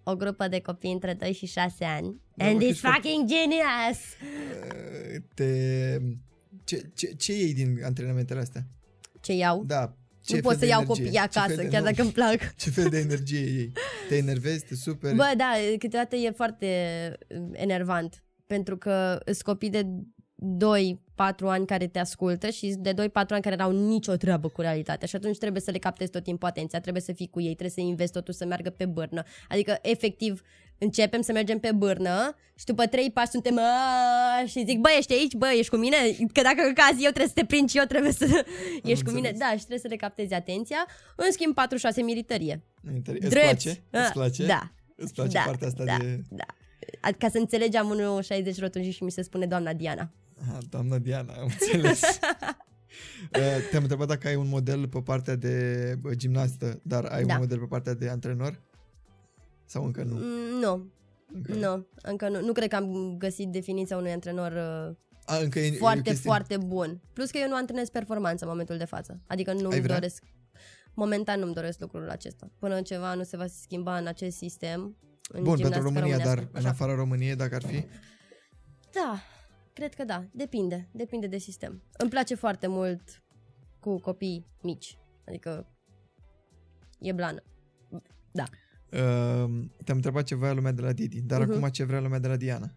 [0.04, 2.20] o grupă de copii între 2 și 6 ani.
[2.34, 3.98] Da, And mă, it's ești foarte- fucking genius!
[4.22, 5.98] Uh, Te...
[6.64, 8.62] Ce, ce, ce iei din antrenamentele astea?
[9.20, 9.64] Ce iau?
[9.66, 9.96] Da.
[10.24, 11.04] Ce nu fel pot să de iau energie?
[11.04, 11.86] copii Ce fel acasă, de- chiar nu.
[11.90, 12.54] dacă îmi plac.
[12.62, 13.72] Ce fel de energie iei?
[14.08, 15.14] Te enervezi, te superi?
[15.14, 16.66] Bă, da, câteodată e foarte
[17.28, 18.22] uh, enervant.
[18.46, 19.86] Pentru că sunt copii de
[20.44, 20.46] 2-4
[21.46, 25.16] ani care te ascultă și de 2-4 ani care n-au nicio treabă cu realitatea și
[25.16, 27.80] atunci trebuie să le captezi tot timpul atenția, trebuie să fii cu ei, trebuie să
[27.80, 29.22] investi totul să meargă pe bârnă.
[29.48, 30.42] Adică, efectiv,
[30.78, 35.12] începem să mergem pe bârnă și după 3 pași suntem "Aaaa", și zic, bă, ești
[35.12, 35.34] aici?
[35.34, 35.96] Bă, ești cu mine?
[36.32, 38.44] Că dacă cazi eu trebuie să te prind și eu trebuie să
[38.82, 39.28] ești cu mine.
[39.28, 39.38] înțeles.
[39.38, 40.86] Da, și trebuie să le captezi atenția.
[41.16, 42.62] În schimb, 4-6 militarie.
[43.04, 43.32] Îți Drept.
[43.32, 43.68] place?
[43.68, 44.46] Îți Ah, place?
[44.46, 44.70] Da.
[44.96, 46.20] Îți place da, partea asta da, de...
[46.28, 46.44] Da.
[47.18, 50.10] Ca să înțelegem 1,60 rotunji și mi se spune doamna Diana.
[50.48, 52.02] Aha, doamna Diana, am înțeles.
[53.24, 57.34] Uh, Te-am întrebat dacă ai un model pe partea de bă, gimnastă, dar ai Da.
[57.34, 58.60] un model pe partea de antrenor?
[59.64, 60.14] Sau încă nu?
[60.14, 60.90] Mm, Nu,
[61.32, 62.40] Încă, nu, încă nu.
[62.40, 66.02] Nu cred că am găsit definiția unui antrenor uh, A, încă e, e o foarte,
[66.02, 66.22] chestie?
[66.30, 67.00] foarte bun.
[67.12, 69.20] Plus că eu nu antrenez performanță în momentul de față.
[69.26, 69.94] Adică nu Ai îmi vrea?
[69.98, 70.22] doresc,
[70.94, 72.50] momentan nu-mi doresc lucrul acesta.
[72.58, 74.80] Până ceva nu se va schimba în acest sistem.
[75.28, 76.50] În Bun, pentru gimnastică România, dar românească.
[76.58, 76.68] în Așa.
[76.68, 77.84] afara României, dacă ar fi?
[78.92, 79.22] Da,
[79.74, 80.24] cred că da.
[80.32, 80.88] Depinde.
[80.92, 81.82] Depinde de sistem.
[81.98, 83.22] Îmi place foarte mult
[83.80, 84.98] cu copii mici.
[85.26, 85.66] Adică
[87.00, 87.42] e blană.
[88.32, 88.44] Da.
[88.92, 91.50] Uh, te-am întrebat ce voia lumea de la Didi, dar Mhm.
[91.52, 92.74] acum ce vrea lumea de la Diana?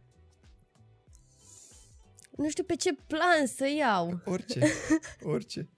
[2.38, 4.22] Nu știu pe ce plan să iau.
[4.26, 4.60] Orice,
[5.34, 5.70] orice.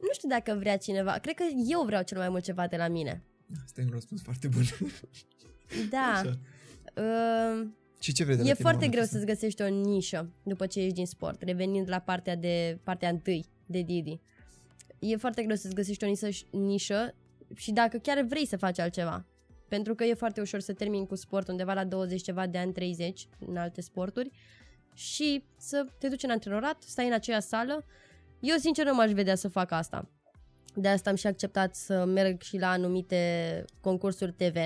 [0.00, 1.12] Nu știu dacă vrea cineva.
[1.12, 3.24] Cred că eu vreau cel mai mult ceva de la mine.
[3.64, 4.62] Asta e un răspuns foarte bun.
[5.90, 5.98] Da.
[5.98, 6.38] Așa.
[6.96, 7.68] Uh,
[8.02, 10.32] Și ce vrei de la e tine în foarte greu momentul să-ți găsești o nișă
[10.42, 14.20] după ce ieși din sport, revenind la partea de partea întâi de Didi.
[14.98, 17.14] E foarte greu să-ți găsești o nișă, nișă
[17.54, 19.26] și dacă chiar vrei să faci altceva.
[19.68, 22.72] Pentru că e foarte ușor să termini cu sport undeva la 20 ceva de ani
[22.72, 24.30] 30 în alte sporturi
[24.94, 27.84] și să te duci în antrenorat, stai în aceeași sală.
[28.40, 30.08] Eu sincer nu m-aș vedea să fac asta.
[30.74, 34.56] De asta am și acceptat să merg și la anumite concursuri TV.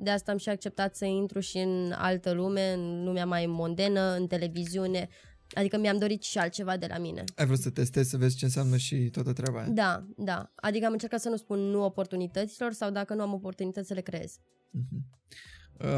[0.00, 4.14] De asta am și acceptat să intru și în altă lume, în lumea mai mondenă,
[4.14, 5.08] în televiziune.
[5.50, 7.24] Adică mi-am dorit și altceva de la mine.
[7.36, 9.68] Ai vrut să testezi, să vezi ce înseamnă și toată treaba aia.
[9.68, 10.52] Da, da.
[10.54, 14.00] Adică am încercat să nu spun nu oportunităților sau dacă nu am oportunități să le
[14.00, 14.38] creez.
[14.70, 15.06] Mhm.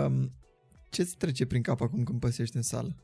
[0.06, 0.32] Um,
[0.90, 2.96] ce-ți trece prin cap acum când păsești în sală?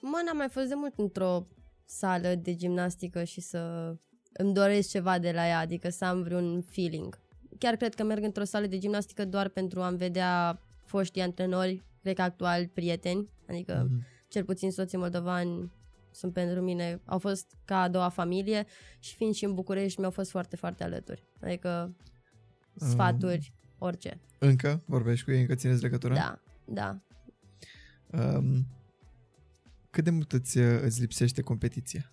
[0.00, 1.46] Mă, n-am mai fost de mult într-o
[1.84, 3.94] sală de gimnastică și să
[4.32, 7.18] îmi doresc ceva de la ea, adică să am vreun feeling.
[7.58, 12.14] Chiar cred că merg într-o sală de gimnastică doar pentru a-mi vedea foștii antrenori, cred
[12.14, 14.04] că actuali prieteni, adică Mhm.
[14.28, 15.72] cel puțin soții moldovani
[16.10, 18.66] sunt pentru mine, au fost ca a doua familie
[18.98, 21.26] și fiind și în București mi-au fost foarte, foarte alături.
[21.40, 21.96] Adică
[22.74, 24.20] sfaturi, orice.
[24.38, 26.14] Încă vorbești cu ei, încă țineți legătura?
[26.14, 27.00] Da, da.
[28.36, 28.66] Um,
[29.90, 32.12] cât de mult îți, îți lipsește competiția?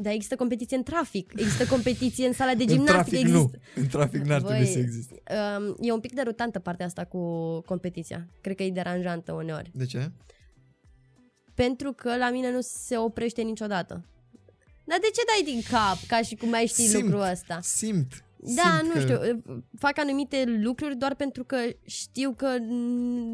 [0.00, 3.38] Dar există competiție în trafic, există competiție în sala de în gimnastică, trafic există...
[3.38, 3.50] nu.
[3.74, 5.22] În trafic n-ar Băi, trebui să existe.
[5.58, 7.18] Um, e un pic derutantă partea asta cu
[7.60, 8.26] competiția.
[8.40, 9.70] Cred că e deranjantă uneori.
[9.74, 10.10] De ce?
[11.54, 14.04] Pentru că la mine nu se oprește niciodată.
[14.84, 17.02] Dar de ce dai din cap, ca și cum ai ști Simt.
[17.02, 17.58] lucrul ăsta?
[17.62, 18.24] Simt.
[18.40, 19.00] Da, Simt nu că...
[19.00, 19.42] știu,
[19.78, 22.56] fac anumite lucruri doar pentru că știu că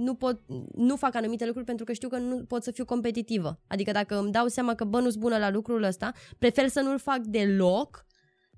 [0.04, 0.40] nu pot,
[0.74, 3.60] nu fac anumite lucruri pentru că știu că nu pot să fiu competitivă.
[3.66, 6.98] Adică dacă îmi dau seama că bă, nu-s bună la lucrul ăsta, prefer să nu-l
[6.98, 8.06] fac deloc.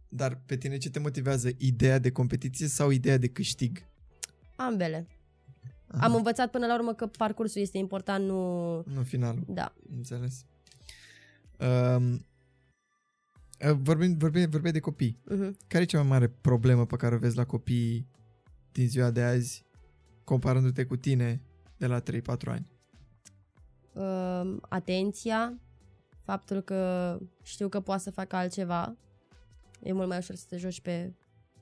[0.09, 1.49] Dar pe tine ce te motivează?
[1.59, 3.79] Ideea de competiție sau ideea de câștig?
[4.57, 5.07] Ambele.
[5.87, 6.05] Aha.
[6.05, 8.75] Am învățat până la urmă că parcursul este important, nu...
[8.77, 9.45] Nu finalul.
[9.49, 9.75] Da.
[9.97, 10.45] Înțeles.
[11.59, 12.27] Um,
[13.77, 15.19] vorbim, vorbim, vorbim de copii.
[15.33, 15.51] Uh-huh.
[15.67, 18.09] Care e cea mai mare problemă pe care o vezi la copiii
[18.73, 19.65] din ziua de azi,
[20.25, 21.43] comparându-te cu tine
[21.77, 22.05] de la 3-4
[22.45, 22.67] ani?
[23.97, 25.59] uh, atenția,
[26.23, 28.97] faptul că știu că poate să fac altceva.
[29.83, 31.13] E mult mai ușor să te joci pe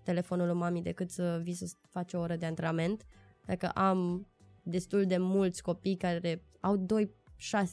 [0.02, 3.06] telefonul lui mami decât să vii să faci o oră de antrenament.
[3.46, 4.26] Dacă am
[4.62, 6.86] destul de mulți copii care au 2-6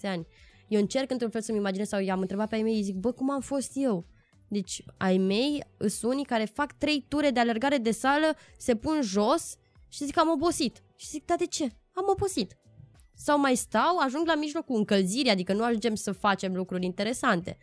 [0.04, 0.28] ani.
[0.68, 3.32] Eu încerc într-un fel să-mi imaginez sau i-am întrebat pe ai mei, zic, bă, cum
[3.32, 4.06] am fost eu?
[4.52, 9.02] Deci, ai mei sunt unii care fac trei ture de alergare de sală, se pun
[9.02, 9.56] jos
[9.88, 10.84] și zic, am obosit.
[10.96, 11.64] Și zic, da, de ce?
[11.94, 12.56] Am obosit
[13.24, 17.58] sau mai stau, ajung la mijlocul încălzirii, adică nu ajungem să facem lucruri interesante.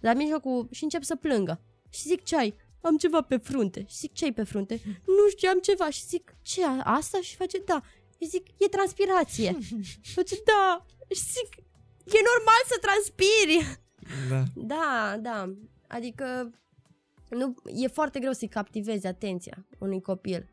[0.00, 1.60] La mijlocul și încep să plângă.
[1.90, 2.54] Și zic, ce ai?
[2.80, 3.84] Am ceva pe frunte.
[3.88, 4.80] Și zic, ce ai pe frunte?
[5.16, 5.90] Nu știu, am ceva.
[5.90, 7.20] Și zic, ce, asta?
[7.20, 7.82] Și face, da.
[8.18, 9.58] Și zic, e transpirație.
[10.14, 10.86] face, da.
[11.14, 11.56] Și zic,
[12.04, 13.78] e normal să transpiri.
[14.28, 14.42] Da.
[14.54, 15.54] Da, da.
[15.92, 16.50] Adică
[17.30, 20.48] nu, e foarte greu să-i captivezi atenția unui copil.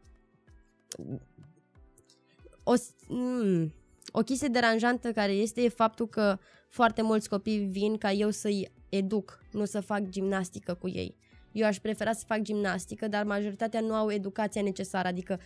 [2.64, 3.74] O, s- mm,
[4.12, 6.38] o chestie deranjantă care este e faptul că
[6.70, 11.16] foarte mulți copii vin ca eu să-i educ, nu să fac gimnastică cu ei.
[11.52, 15.40] Eu aș prefera să fac gimnastică, dar majoritatea nu au educația necesară, adică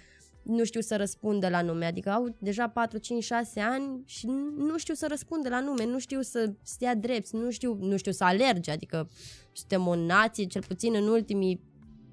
[0.43, 4.25] nu știu să răspundă la nume, adică au deja 4, 5, 6 ani și
[4.57, 8.11] nu știu să răspundă la nume, nu știu să stea drept, nu știu, nu știu
[8.11, 9.09] să alerge, adică
[9.53, 11.61] suntem o nație, cel puțin în ultimii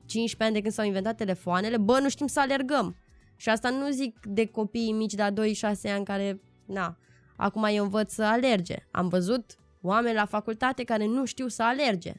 [0.06, 2.96] 15 ani de când s-au inventat telefoanele, bă, nu știm să alergăm.
[3.36, 6.98] Și asta nu zic de copiii mici de 2-6 ani care, na,
[7.36, 8.76] acum eu învăț să alerge.
[8.90, 12.12] Am văzut oameni la facultate care nu știu să alerge.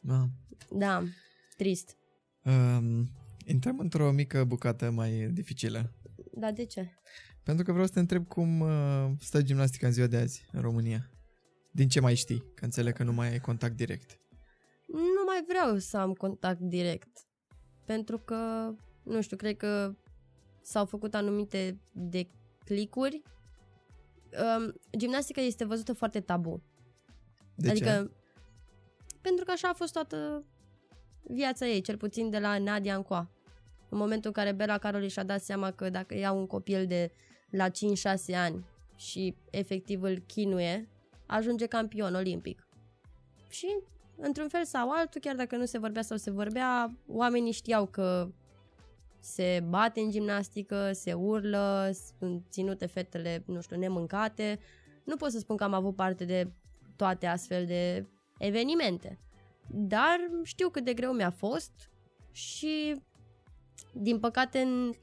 [0.00, 0.24] da.
[0.70, 1.02] Da,
[1.56, 1.96] trist.
[2.44, 3.08] Um,
[3.46, 5.92] intrăm într-o mică bucată mai dificilă.
[6.32, 6.94] Dar de ce?
[7.42, 10.60] Pentru că vreau să te întreb cum uh, stă gimnastica în ziua de azi în
[10.60, 11.10] România.
[11.72, 12.44] Din ce mai știi?
[12.54, 14.20] Că înțeleg că nu mai ai contact direct.
[14.86, 17.26] Nu mai vreau să am contact direct.
[17.84, 18.70] Pentru că,
[19.02, 19.94] nu știu, cred că
[20.62, 23.22] s-au făcut anumite declicuri.
[24.58, 26.62] Um, gimnastica este văzută foarte tabu.
[27.54, 28.10] De adică, ce?
[29.20, 30.44] pentru că așa a fost toată
[31.22, 33.35] viața ei, cel puțin de la Nadia încoa.
[33.88, 37.12] În momentul în care Bela Caroli și-a dat seama că dacă iau un copil de
[37.50, 37.70] la 5-6
[38.34, 38.64] ani
[38.96, 40.88] și efectiv îl chinuie,
[41.26, 42.68] ajunge campion olimpic.
[43.48, 43.66] Și,
[44.16, 48.28] într-un fel sau altul, chiar dacă nu se vorbea sau se vorbea, oamenii știau că
[49.20, 54.58] se bate în gimnastică, se urlă, sunt ținute fetele, nu știu, nemâncate.
[55.04, 56.52] Nu pot să spun că am avut parte de
[56.96, 58.06] toate astfel de
[58.38, 59.18] evenimente.
[59.68, 61.90] Dar știu cât de greu mi-a fost
[62.32, 63.02] și,
[63.92, 64.96] din păcate, n-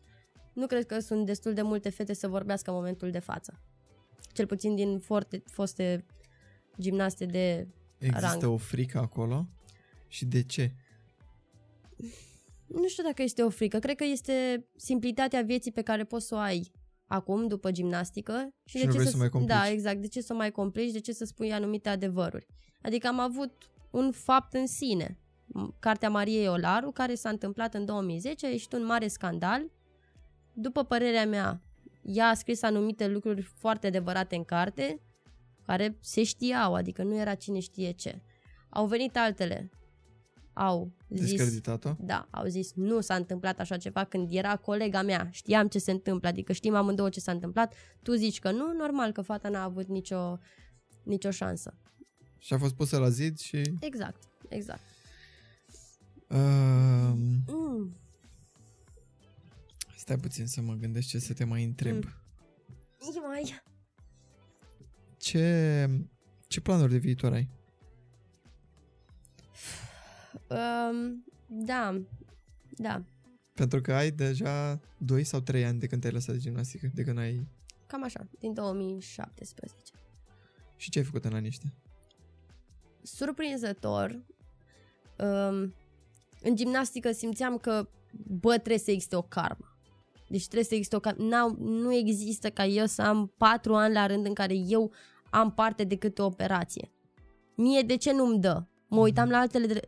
[0.54, 3.60] nu cred că sunt destul de multe fete să vorbească în momentul de față.
[4.34, 6.06] Cel puțin din forte, foste
[6.80, 7.68] gimnaste de
[7.98, 8.54] Există rang.
[8.54, 9.48] o frică acolo?
[10.08, 10.72] Și de ce?
[12.68, 16.36] Nu știu dacă este o frică, cred că este simplitatea vieții pe care poți să
[16.36, 16.72] o ai
[17.08, 18.50] acum, după gimnastică.
[18.66, 19.56] Și nu vrei să mai complici.
[19.56, 20.02] Da, exact.
[20.02, 20.92] De ce să mai complici?
[20.92, 22.46] De ce să spui anumite adevăruri?
[22.82, 25.18] Adică am avut un fapt în sine.
[25.54, 29.72] M- Cartea Mariei Olaru, care s-a întâmplat în 2010, a ieșit un mare scandal.
[30.54, 31.62] După părerea mea,
[32.02, 35.02] ea a scris anumite lucruri foarte adevărate în carte,
[35.66, 38.22] care se știau, adică nu era cine știe ce.
[38.70, 39.70] Au venit altele.
[40.54, 41.30] Au zis...
[41.30, 41.96] Discreditat-o?
[42.00, 45.92] Da, au zis, nu s-a întâmplat așa ceva când era colega mea, știam ce se
[45.92, 49.64] întâmplă, adică știm amândouă ce s-a întâmplat, tu zici că nu, normal că fata n-a
[49.64, 50.40] avut nicio,
[51.04, 51.78] nicio șansă.
[52.38, 53.62] Și a fost pusă la zid și...
[53.80, 54.82] Exact, exact.
[56.34, 57.14] Uh,
[57.48, 57.94] Mm.
[59.96, 62.04] stai puțin să mă gândesc ce să te mai întreb.
[62.04, 62.12] Mm.
[63.28, 63.62] Mai.
[65.18, 65.90] Ce,
[66.48, 67.50] ce planuri de viitor ai?
[70.50, 72.02] Um, da,
[72.70, 73.04] da,
[73.54, 77.04] Pentru că ai deja 2 sau 3 ani de când te-ai lăsat de gimnastică, de
[77.04, 77.48] când ai...
[77.88, 79.76] cam așa, din 2017.
[80.76, 81.74] Și ce ai făcut în anii ăștia?
[83.02, 84.20] Surprinzător,
[85.18, 85.74] um,
[86.44, 87.90] în gimnastică simțeam că,
[88.42, 89.78] bă, trebuie să existe o karmă.
[90.28, 91.24] Deci trebuie să existe o karmă.
[91.24, 94.92] N-au, nu există ca eu să am patru ani la rând în care eu
[95.30, 96.92] am parte de câte o operație.
[97.56, 98.64] Mie de ce nu-mi dă?
[98.88, 99.80] Mă uitam la altele de...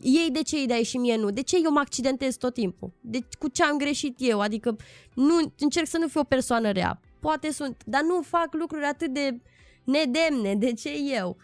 [0.00, 1.30] Ei de ce îi dai și mie nu?
[1.30, 2.92] De ce eu mă accidentez tot timpul?
[3.00, 4.40] De cu ce am greșit eu?
[4.40, 4.76] Adică
[5.14, 7.00] nu încerc să nu fiu o persoană rea.
[7.20, 9.40] Poate sunt, dar nu fac lucruri atât de
[9.84, 10.54] nedemne.
[10.54, 11.36] De ce eu?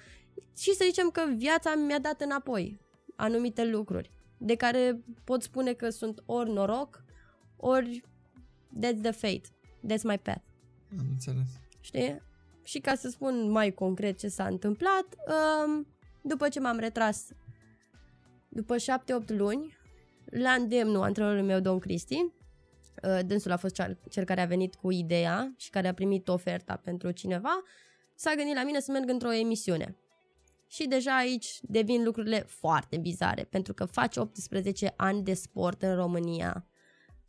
[0.59, 2.81] Și să zicem că viața mi-a dat înapoi
[3.17, 7.05] anumite lucruri de care pot spune că sunt ori noroc,
[7.57, 8.03] ori
[8.81, 9.49] that's the fate,
[9.89, 10.43] that's my path.
[10.99, 11.47] Am înțeles.
[11.81, 12.23] Știi?
[12.65, 15.05] Și ca să spun mai concret ce s-a întâmplat,
[15.67, 15.87] um,
[16.23, 17.29] după ce m-am retras
[18.49, 19.77] după 7-8 luni,
[20.25, 24.75] la îndemnul antrenorului meu, domn Cristi, uh, dânsul a fost cel, cel care a venit
[24.75, 27.63] cu ideea și care a primit oferta pentru cineva,
[28.15, 29.97] s-a gândit la mine să merg într-o emisiune.
[30.67, 35.95] Și deja aici devin lucrurile foarte bizare, pentru că faci 18 ani de sport în
[35.95, 36.67] România,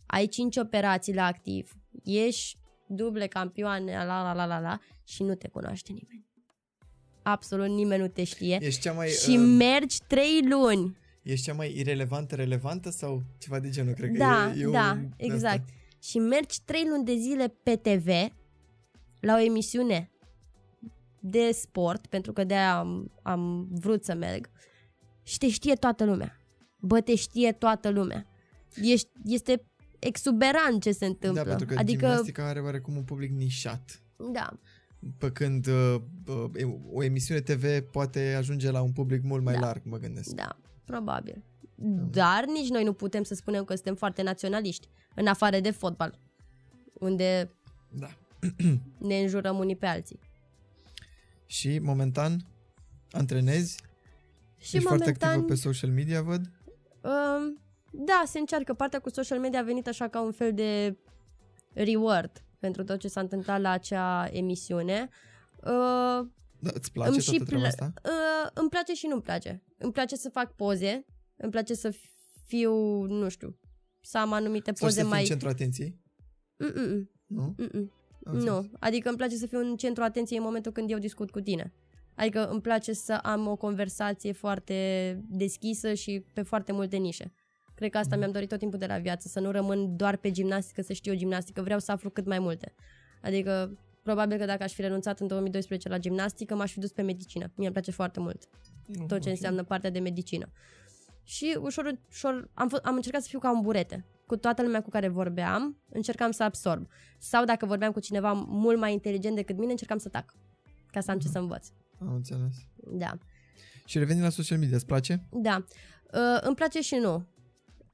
[0.05, 1.71] ai 5 operații la activ,
[2.03, 2.57] ești
[2.87, 6.25] duble campioane, la la la la la, și nu te cunoaște nimeni.
[7.23, 8.57] Absolut nimeni nu te știe.
[8.61, 9.09] Ești cea mai...
[9.09, 10.97] și uh, mergi 3 luni.
[11.23, 13.93] Ești cea mai irelevantă, relevantă sau ceva de genul?
[13.93, 15.69] Cred că Da, e, e da, un, exact.
[15.99, 18.07] Și mergi 3 luni de zile pe TV
[19.19, 20.11] la o emisiune
[21.27, 24.49] de sport, pentru că de-aia am, am vrut să merg,
[25.23, 26.37] și te știe toată lumea.
[26.79, 28.25] Bă, te știe toată lumea.
[28.81, 29.63] Ești, este
[29.99, 31.43] exuberant ce se întâmplă.
[31.43, 34.01] Da, pentru că adică, gimnastica are oarecum un public nișat.
[34.31, 34.59] da,
[35.17, 35.95] Pe când uh,
[36.27, 39.59] uh, o emisiune TV poate ajunge la un public mult mai Da.
[39.59, 40.29] larg, mă gândesc.
[40.29, 41.43] da, probabil.
[42.11, 46.19] Dar nici noi nu putem să spunem că suntem foarte naționaliști, în afară de fotbal,
[46.93, 47.51] unde
[47.89, 48.09] Da.
[48.97, 50.19] ne înjurăm unii pe alții.
[51.45, 52.45] Și momentan
[53.11, 53.77] antrenezi?
[54.57, 56.51] Și Ești foarte momentan, activă pe social media, văd?
[57.01, 58.73] Um, da, se încearcă.
[58.73, 60.97] Partea cu social media a venit așa ca un fel de
[61.73, 65.09] reward pentru tot ce s-a întâmplat la acea emisiune.
[65.55, 66.27] Uh,
[66.59, 67.93] Da, îți place îmi toată și treaba pla- asta?
[68.03, 69.63] uh, îmi place și nu-mi place.
[69.77, 71.93] Îmi place să fac poze, îmi place să
[72.45, 73.59] fiu, nu știu,
[74.01, 75.19] să am anumite Sau să poze fii mai...
[75.21, 75.99] în centru atenției?
[76.57, 77.55] Mm-mm, Nu?
[77.57, 77.91] mm-mm.
[78.25, 78.53] Am înțeles.
[78.53, 81.39] Nu, adică îmi place să fiu în centru atenției în momentul când eu discut cu
[81.39, 81.73] tine.
[82.15, 84.75] Adică îmi place să am o conversație foarte
[85.29, 87.33] deschisă și pe foarte multe nișe.
[87.75, 88.05] Cred că Mhm.
[88.05, 90.93] asta mi-am dorit tot timpul de la viață, să nu rămân doar pe gimnastică, să
[90.93, 92.73] știu gimnastică, vreau să aflu cât mai multe.
[93.21, 97.01] Adică, probabil că dacă aș fi renunțat în 2012 la gimnastică, m-aș fi dus pe
[97.01, 97.45] medicină.
[97.55, 98.49] Mie îmi place foarte mult
[99.07, 100.49] tot ce înseamnă partea de medicină.
[101.23, 104.05] Și ușor, ușor am, f- am încercat să fiu ca un burete.
[104.25, 106.87] Cu toată lumea cu care vorbeam, încercam să absorb.
[107.17, 110.33] Sau dacă vorbeam cu cineva mult mai inteligent decât mine, încercam să tac.
[110.91, 111.67] Ca să am ce să învăț.
[111.99, 112.53] Am înțeles.
[112.75, 113.17] Da.
[113.85, 115.27] Și revenind la social media, îți place?
[115.31, 115.65] Da.
[116.13, 117.25] Uh, îmi place și nu.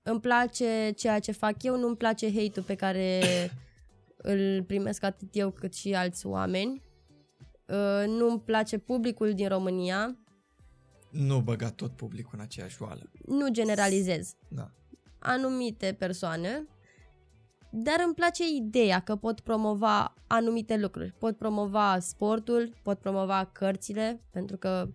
[0.04, 3.22] Îmi place ceea ce fac eu, nu-mi place hate-ul pe care
[4.32, 6.82] îl primesc atât eu cât și alți oameni.
[7.66, 10.18] Uh, nu-mi place publicul din România.
[11.10, 13.12] Nu băga tot publicul în aceeași oală.
[13.26, 14.36] Nu generalizez.
[14.48, 14.72] Da.
[15.24, 16.68] Anumite persoane.
[17.72, 21.14] Dar îmi place ideea că pot promova anumite lucruri.
[21.18, 24.88] Pot promova sportul, pot promova cărțile, pentru că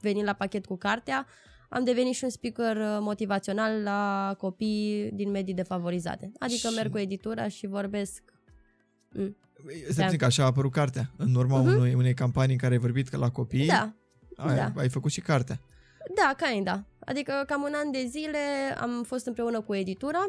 [0.00, 1.26] venind la pachet cu cartea,
[1.68, 6.32] am devenit și un speaker uh, motivațional la copii din medii defavorizate.
[6.38, 8.22] Adică Și- merg cu editura și vorbesc.
[9.12, 9.36] Mm.
[9.90, 10.08] Să Da.
[10.08, 11.10] zic că așa a apărut cartea.
[11.16, 11.76] În urma uh-huh.
[11.76, 13.92] unei, unei campanii în care ai vorbit că la copii, Da,
[14.36, 14.72] ai, da.
[14.76, 15.60] ai făcut și cartea.
[16.14, 16.84] Da, kinda.
[16.98, 18.38] Adică cam un an de zile
[18.80, 20.26] am fost împreună cu editura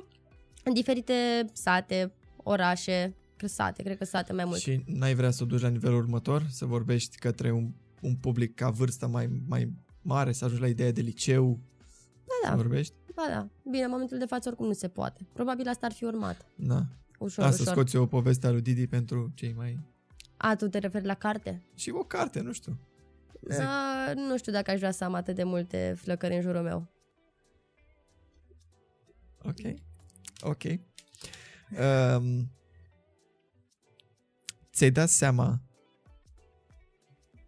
[0.63, 2.13] în diferite sate,
[2.43, 4.59] orașe, cred sate, cred că sate mai mult.
[4.59, 6.45] Și n-ai vrea să o duci la nivelul următor?
[6.49, 7.71] Să vorbești către un,
[8.01, 11.59] un public ca vârstă mai, mai mare, să ajungi la ideea de liceu?
[12.25, 12.93] Da, Să da, vorbești?
[13.15, 13.47] ba da.
[13.71, 15.27] Bine, în momentul de față oricum nu se poate.
[15.33, 16.45] Probabil asta ar fi urmat.
[16.55, 16.81] Da.
[17.19, 17.73] Ușor, Da, să ușor.
[17.73, 19.79] scoți o poveste a lui Didi pentru cei mai...
[20.37, 21.61] A, tu te referi la carte?
[21.75, 22.77] Și o carte, nu știu.
[23.49, 23.61] Zic.
[23.61, 26.91] A, nu știu dacă aș vrea să am atât de multe flăcări în jurul meu.
[29.43, 29.79] Ok.
[30.41, 30.63] Ok.
[31.79, 32.51] Um,
[34.73, 35.61] ți-ai dat seama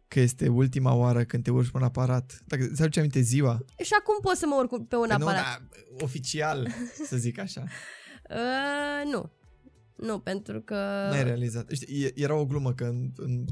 [0.07, 2.39] că este ultima oară când te urci pe un aparat?
[2.45, 3.65] Dacă îți aduce aminte ziua?
[3.83, 5.43] Și acum pot să mă urc pe un Că nu, aparat.
[5.43, 5.65] da,
[6.03, 6.67] oficial,
[7.05, 7.63] să zic așa.
[8.29, 9.31] Uh, nu.
[9.95, 10.73] Nu, pentru că...
[11.09, 11.69] N-ai realizat.
[11.71, 13.45] Știi, e- era o glumă că în, în,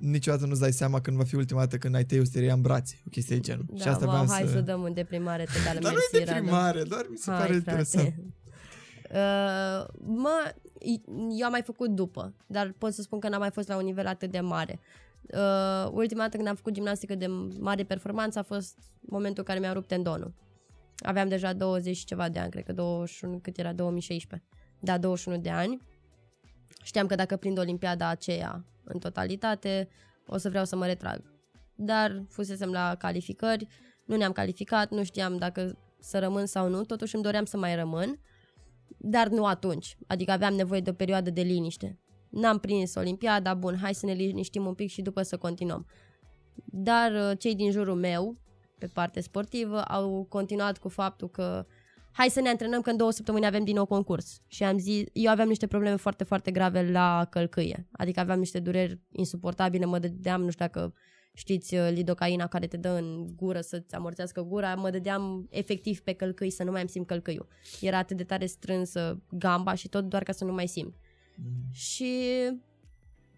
[0.00, 3.00] niciodată nu-ți dai seama când va fi ultima dată când ai tăi osteria în brațe.
[3.06, 3.64] O chestie de genul.
[3.68, 4.52] Da, și asta wow, vreau hai să...
[4.52, 4.60] să...
[4.60, 5.78] dăm în deprimare totală.
[5.80, 6.40] Dar nu Mersi, e Radu.
[6.40, 7.70] deprimare, doar mi se Hai, pare frate.
[7.70, 8.14] interesant.
[9.10, 10.54] Uh, mă,
[11.38, 13.84] eu am mai făcut după, dar pot să spun că n-am mai fost la un
[13.84, 14.80] nivel atât de mare.
[15.22, 17.26] Uh, ultima dată când am făcut gimnastică de
[17.58, 20.34] mare performanță a fost momentul în care mi-a rupt tendonul.
[20.96, 24.48] Aveam deja 20 și ceva de ani, cred că 21, cât era, 2016.
[24.80, 25.80] Da, 21 de ani.
[26.82, 29.88] Știam că dacă prind Olimpiada aceea în totalitate,
[30.26, 31.22] o să vreau să mă retrag.
[31.74, 33.66] Dar fusesem la calificări,
[34.04, 37.74] nu ne-am calificat, nu știam dacă să rămân sau nu, totuși îmi doream să mai
[37.74, 38.20] rămân,
[38.98, 39.96] dar nu atunci.
[40.06, 41.98] Adică aveam nevoie de o perioadă de liniște.
[42.30, 45.86] N-am prins Olimpiada, bun, hai să ne liniștim un pic și după să continuăm.
[46.64, 48.38] Dar uh, cei din jurul meu,
[48.78, 51.66] pe parte sportivă, au continuat cu faptul că
[52.12, 54.40] hai să ne antrenăm că în două săptămâni avem din nou concurs.
[54.46, 57.88] Și am zis, eu aveam niște probleme foarte, foarte grave la călcâie.
[57.92, 60.94] Adică aveam niște dureri insuportabile, mă dădeam, nu știu dacă
[61.34, 66.12] știți, uh, lidocaina care te dă în gură să-ți amorțească gura, mă dădeam efectiv pe
[66.12, 67.48] călcâi să nu mai îmi simt călcâiul.
[67.80, 70.94] Era atât de tare strânsă gamba și tot doar ca să nu mai simt.
[71.72, 72.22] Și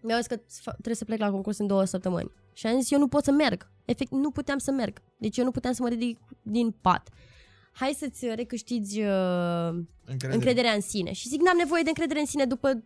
[0.01, 2.31] mi-au zis că fa- trebuie să plec la concurs în două săptămâni.
[2.53, 3.71] Și am zis, eu nu pot să merg.
[3.85, 5.01] Efect, nu puteam să merg.
[5.17, 7.09] Deci eu nu puteam să mă ridic din pat.
[7.73, 9.07] Hai să-ți recâștigi uh,
[10.05, 10.33] Încredere.
[10.33, 11.11] încrederea în sine.
[11.11, 12.83] Și zic, n-am nevoie de încredere în sine după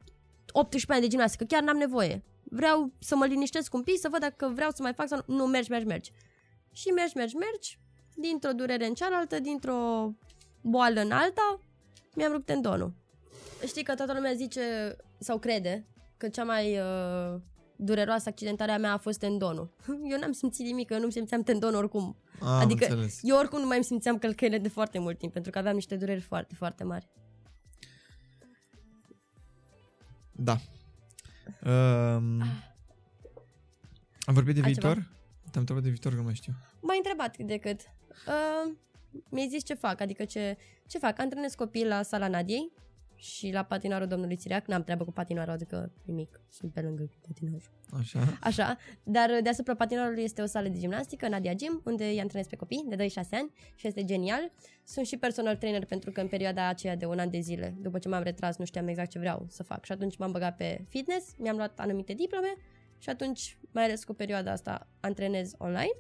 [0.51, 1.43] 18 ani de gimnastică.
[1.43, 2.23] Chiar n-am nevoie.
[2.43, 5.35] Vreau să mă liniștesc un pic, să văd dacă vreau să mai fac sau nu.
[5.35, 6.11] Nu, mergi, mergi, mergi.
[6.71, 7.79] Și mergi, mergi, mergi.
[8.15, 10.11] Dintr-o durere în cealaltă, dintr-o
[10.61, 11.59] boală în alta,
[12.15, 12.93] mi-am rupt tendonul.
[13.65, 15.85] Știi că toată lumea zice sau crede
[16.17, 17.39] că cea mai uh,
[17.77, 19.69] dureroasă accidentare a mea a fost tendonul.
[20.11, 22.15] Eu n-am simțit nimic, eu nu simțeam tendonul oricum.
[22.39, 23.19] Am adică înțeles.
[23.21, 25.95] eu oricum nu mai îmi simțeam călcăile de foarte mult timp, pentru că aveam niște
[25.95, 27.09] dureri foarte, foarte mari.
[30.31, 30.57] Da.
[31.65, 32.41] Um,
[34.25, 34.87] am vorbit de Altceva?
[34.87, 35.11] viitor?
[35.51, 36.53] Te-am întrebat de viitor, că nu mai știu.
[36.81, 37.81] M-ai întrebat cât de cât.
[38.27, 38.73] Uh,
[39.29, 40.57] mi-ai zis ce fac, adică ce,
[40.87, 41.19] ce fac.
[41.19, 42.71] Antrenez copii la sala Nadiei
[43.17, 44.67] și la patinarul domnului Țiriac.
[44.67, 46.41] N-am treabă cu patinarul, adică nimic.
[46.49, 47.61] Sunt pe lângă cu patinarul.
[47.99, 48.37] Așa.
[48.41, 52.55] Așa, dar deasupra patinarului este o sală de gimnastică, Nadia Gym, unde îi antrenez pe
[52.55, 54.51] copii de 2-6 ani și este genial.
[54.83, 57.99] Sunt și personal trainer pentru că în perioada aceea de un an de zile, după
[57.99, 60.85] ce m-am retras, nu știam exact ce vreau să fac și atunci m-am băgat pe
[60.89, 62.53] fitness, mi-am luat anumite diplome
[62.97, 65.95] și atunci, mai ales cu perioada asta, antrenez online.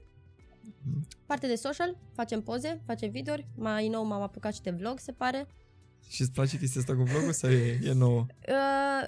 [1.25, 5.11] Parte de social, facem poze, facem videouri, mai nou m-am apucat și de vlog, se
[5.11, 5.47] pare.
[6.09, 8.25] Și îți place chestia asta cu vlogul sau e, e nouă?
[8.47, 9.07] Uh,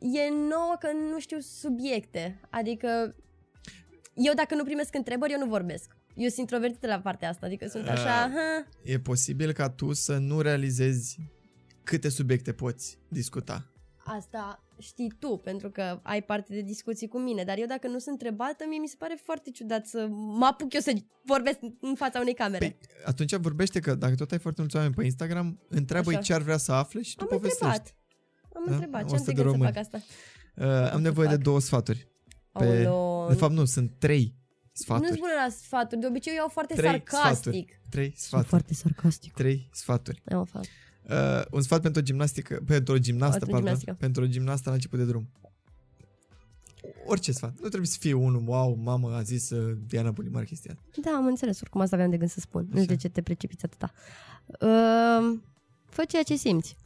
[0.00, 2.40] e nouă că nu știu subiecte.
[2.50, 3.14] Adică
[4.14, 5.96] eu dacă nu primesc întrebări, eu nu vorbesc.
[6.14, 8.30] Eu sunt introvertită la partea asta, adică sunt așa, Ah.
[8.34, 11.18] ha, E posibil ca tu să nu realizezi
[11.84, 13.70] câte subiecte poți discuta.
[14.06, 17.98] Asta știi tu, pentru că ai parte de discuții cu mine, dar eu dacă nu
[17.98, 20.92] sunt întrebată, mie mi se pare foarte ciudat să mă apuc eu să
[21.24, 22.58] vorbesc în fața unei camere.
[22.66, 26.22] Păi, atunci vorbește că dacă tot ai foarte mulți oameni pe Instagram, întreabă-i Așa.
[26.22, 27.64] ce ar vrea să afle și tu am povestești.
[27.64, 27.96] întrebat.
[28.56, 28.72] Am Da?
[28.72, 29.02] întrebat.
[29.02, 29.72] O Ce am sută de de gând să români.
[29.74, 29.98] fac asta?
[30.56, 31.42] Uh, am să nevoie de fac?
[31.42, 32.08] două sfaturi.
[32.52, 32.64] Pe...
[32.64, 33.26] Aoleo.
[33.28, 34.34] De fapt nu, sunt trei
[34.72, 35.06] sfaturi.
[35.08, 37.34] Nu-ți spune la sfaturi, de obicei eu iau foarte Trei sarcastic.
[37.34, 37.80] sfaturi.
[37.90, 38.48] Trei Sunt sfaturi.
[38.48, 39.32] foarte sarcastic.
[39.32, 40.22] Trei sfaturi.
[40.32, 40.64] Am fac.
[41.10, 43.96] Uh, un sfat pentru o gimnastică, pentru o gimnastă, Pentru pardon, gimnastică.
[44.00, 45.28] pentru o gimnastă la început de drum.
[47.06, 47.52] Orice sfat.
[47.60, 51.10] Nu trebuie să fie unul, wow, mamă, a zis uh, Diana Bulimar chestia asta.
[51.10, 52.60] Da, am înțeles, oricum asta aveam de gând să spun.
[52.62, 52.92] Nu știu Așa.
[52.92, 53.92] de ce te precipiți atâta.
[54.46, 55.38] Uh,
[55.88, 56.76] fă ceea ce simți.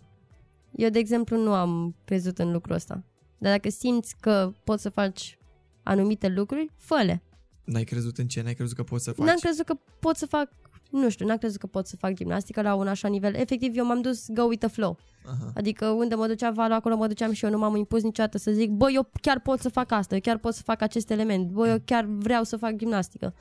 [0.77, 3.05] Eu, de exemplu, nu am crezut în lucrul ăsta.
[3.39, 5.39] Dar dacă simți că poți să faci
[5.83, 7.23] anumite lucruri, fă-le.
[7.65, 8.43] N-ai crezut în ce?
[8.43, 9.27] N-ai crezut că poți să faci?
[9.27, 10.51] N-am crezut că pot să fac,
[10.91, 13.35] nu știu, n-am crezut că pot să fac gimnastică la un așa nivel.
[13.35, 14.99] Efectiv, eu m-am dus go with the flow.
[15.25, 15.53] Aha.
[15.55, 18.51] Adică unde mă ducea valul, acolo mă duceam și eu nu m-am impus niciodată să
[18.51, 21.51] zic, bă, eu chiar pot să fac asta, eu chiar pot să fac acest element,
[21.51, 23.35] bă, eu chiar vreau să fac gimnastică.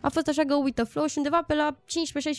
[0.00, 1.84] A fost așa go with the flow și undeva pe la 15-16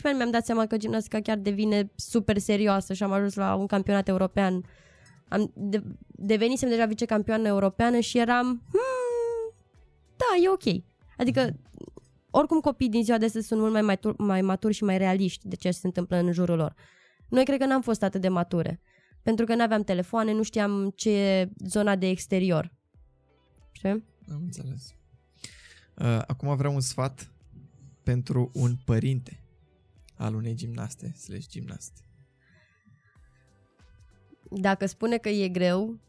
[0.03, 3.65] ani mi-am dat seama că gimnastica chiar devine super serioasă și am ajuns la un
[3.65, 4.63] campionat european.
[5.27, 9.53] Am de- devenisem deja vicecampioană europeană și eram, hmm,
[10.17, 10.83] da, e ok.
[11.17, 11.49] Adică,
[12.31, 15.47] oricum copiii din ziua de astăzi sunt mult mai, matur, mai maturi și mai realiști
[15.47, 16.75] de ce se întâmplă în jurul lor.
[17.27, 18.81] Noi cred că n-am fost atât de mature.
[19.21, 22.73] Pentru că nu aveam telefoane, nu știam ce e zona de exterior.
[23.71, 23.89] Știi?
[24.31, 24.95] Am înțeles.
[25.95, 27.31] Uh, acum vreau un sfat
[28.03, 29.43] pentru un părinte
[30.17, 32.01] al unei gimnaste slash gimnaste.
[34.51, 35.99] Dacă spune că e greu,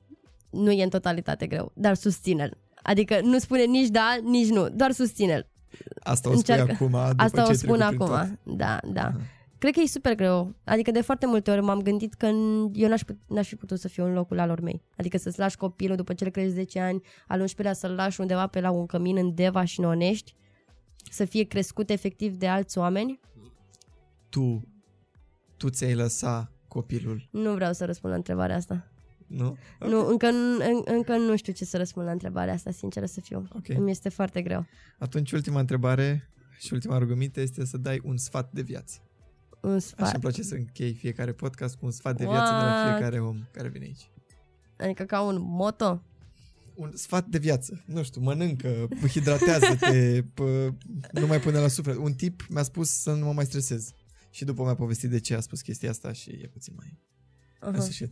[0.51, 2.59] nu e în totalitate greu, dar susține-l.
[2.83, 5.50] Adică nu spune nici da, nici nu, doar susține-l.
[6.03, 6.73] Asta o spui Încearcă.
[6.73, 8.29] acum, după Asta ce o ai spun trecut prin acum.
[8.45, 8.57] tot.
[8.57, 9.01] Da, da.
[9.07, 9.21] Aha.
[9.59, 10.55] Cred că e super greu.
[10.65, 13.79] Adică de foarte multe ori m-am gândit că n- eu n-aș, put- n-aș fi putut
[13.81, 14.83] să fiu în locul alor mei.
[14.97, 18.47] Adică să-ți lași copilul după ce îl crești 10 ani, al 11-lea să-l lași undeva
[18.47, 20.35] pe la un cămin în Deva și în Onești,
[21.11, 23.21] să fie crescut efectiv de alți oameni.
[24.29, 24.69] Tu,
[25.57, 28.90] tu ți-ai lăsa copilul, Nu vreau să răspund la întrebarea asta.
[29.31, 29.57] Nu?
[29.81, 33.21] Nu, încă, n- în, încă nu știu ce să răspund la întrebarea asta, sinceră să
[33.21, 33.49] fiu.
[33.53, 33.69] Ok.
[33.69, 34.67] Îmi este foarte greu.
[34.99, 38.99] Atunci ultima întrebare și ultima rugăminte este să dai un sfat de viață.
[39.61, 40.13] Un Așa sfat.
[40.13, 42.89] îmi place să închei fiecare podcast cu un sfat de viață de la What?
[42.97, 44.11] fiecare om care vine aici.
[44.79, 46.03] Adică ca un moto.
[46.75, 47.83] Un sfat de viață.
[47.87, 50.75] Nu știu, mănâncă, hidratează-te, pă,
[51.13, 51.97] nu mai pune la suflet.
[51.97, 53.91] Un tip mi-a spus să nu mă mai stresez.
[54.31, 56.99] Și după mi-a povestit de ce a spus chestia asta și e puțin mai
[57.61, 58.11] în Uh-huh.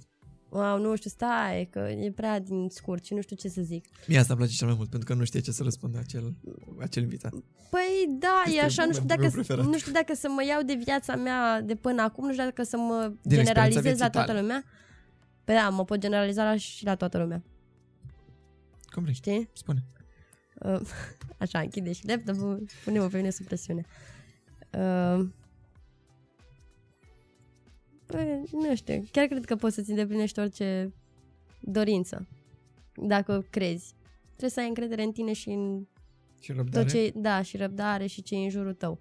[0.49, 0.67] Sfârșit.
[0.69, 3.85] Wow, nu știu, stai, că e prea din scurt și nu știu ce să zic.
[4.07, 6.35] Mie asta îmi place cel mai mult, pentru că nu știe ce să răspundă acel,
[6.81, 7.33] acel invitat.
[7.71, 9.65] Păi da, Este e așa, nu știu, momentul meu dacă, preferat.
[9.67, 12.63] nu știu dacă să mă iau de viața mea de până acum, nu știu dacă
[12.63, 14.41] să mă experiența generalizez vieții la toată tale.
[14.41, 14.65] lumea.
[15.45, 17.43] Păi da, mă pot generaliza la, și la toată lumea,
[18.91, 19.15] Cum vrei?
[19.15, 19.49] știi?
[19.53, 19.85] Spune.
[20.63, 20.81] Uh,
[21.39, 23.85] așa, închide și laptopul, pune-mă pe mine sub presiune.
[24.73, 25.33] Uh, păi,
[28.53, 30.93] nu știu, chiar cred că poți să-ți îndeplinești orice
[31.61, 32.27] dorință,
[32.95, 33.95] dacă crezi.
[34.27, 35.87] Trebuie să ai încredere în tine și în
[36.41, 36.85] Și răbdare?
[36.85, 39.01] tot ce, da, și răbdare și ce e în jurul tău.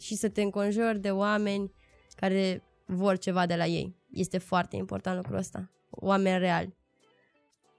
[0.00, 1.72] Și să te înconjori de oameni
[2.16, 3.96] care vor ceva de la ei.
[4.12, 5.70] Este foarte important lucrul ăsta.
[5.90, 6.76] Oameni reali.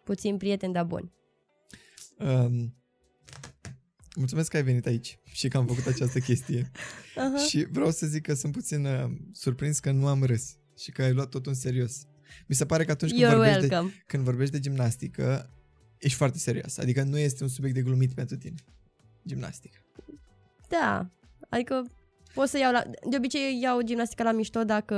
[0.04, 1.12] Puțin prieteni, dar buni.
[2.18, 2.76] Um,
[4.16, 6.72] mulțumesc că ai venit aici și că am făcut această chestie.
[7.16, 7.38] Aha.
[7.38, 11.02] Și vreau să zic că sunt puțin uh, surprins că nu am râs și că
[11.02, 12.06] ai luat totul în serios.
[12.48, 14.04] Mi se pare că atunci când You're vorbești, de, welcome.
[14.08, 15.50] când vorbești de gimnastică,
[15.98, 16.78] ești foarte serios.
[16.78, 18.56] Adică nu este un subiect de glumit pentru tine.
[19.28, 19.78] Gimnastică.
[20.70, 21.10] Da.
[21.50, 21.86] Adică
[22.34, 22.84] pot să iau la...
[23.10, 24.96] De obicei iau gimnastica la mișto dacă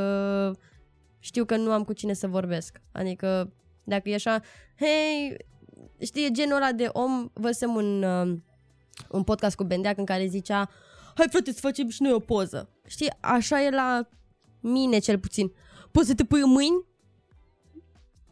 [1.19, 2.81] știu că nu am cu cine să vorbesc.
[2.91, 3.53] Adică
[3.83, 4.41] dacă e așa,
[4.79, 5.37] hei,
[5.99, 8.37] știi, e genul ăla de om, văzusem un, uh,
[9.09, 10.69] un podcast cu Bendeac în care zicea,
[11.15, 12.69] hai frate să facem și noi o poză.
[12.87, 14.09] Știi, așa e la
[14.59, 15.51] mine cel puțin.
[15.91, 16.85] Poți să te pui în mâini?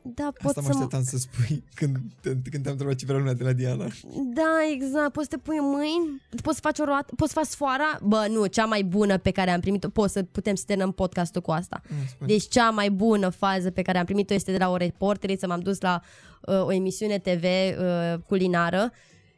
[0.01, 0.73] Da, pot Asta mă să...
[0.73, 3.85] așteptam să spui când, te, când te-am întrebat ce vrea lumea de la Diana.
[4.33, 5.11] Da, exact.
[5.11, 7.99] Poți să te pui în mâini, poți să faci o roată, poți să faci sfoara.
[8.03, 11.41] Bă, nu, cea mai bună pe care am primit-o, poți să putem să terminăm podcastul
[11.41, 11.81] cu asta.
[11.87, 12.31] Nu, spune.
[12.31, 15.59] Deci cea mai bună fază pe care am primit-o este de la o reporteriță, m-am
[15.59, 16.01] dus la
[16.41, 18.91] uh, o emisiune TV uh, culinară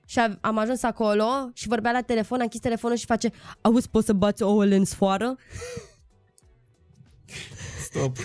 [0.06, 3.90] și a- am ajuns acolo și vorbea la telefon, a închis telefonul și face Auzi,
[3.90, 5.36] poți să bați ouăle în sfoară?
[7.80, 8.18] Стоп.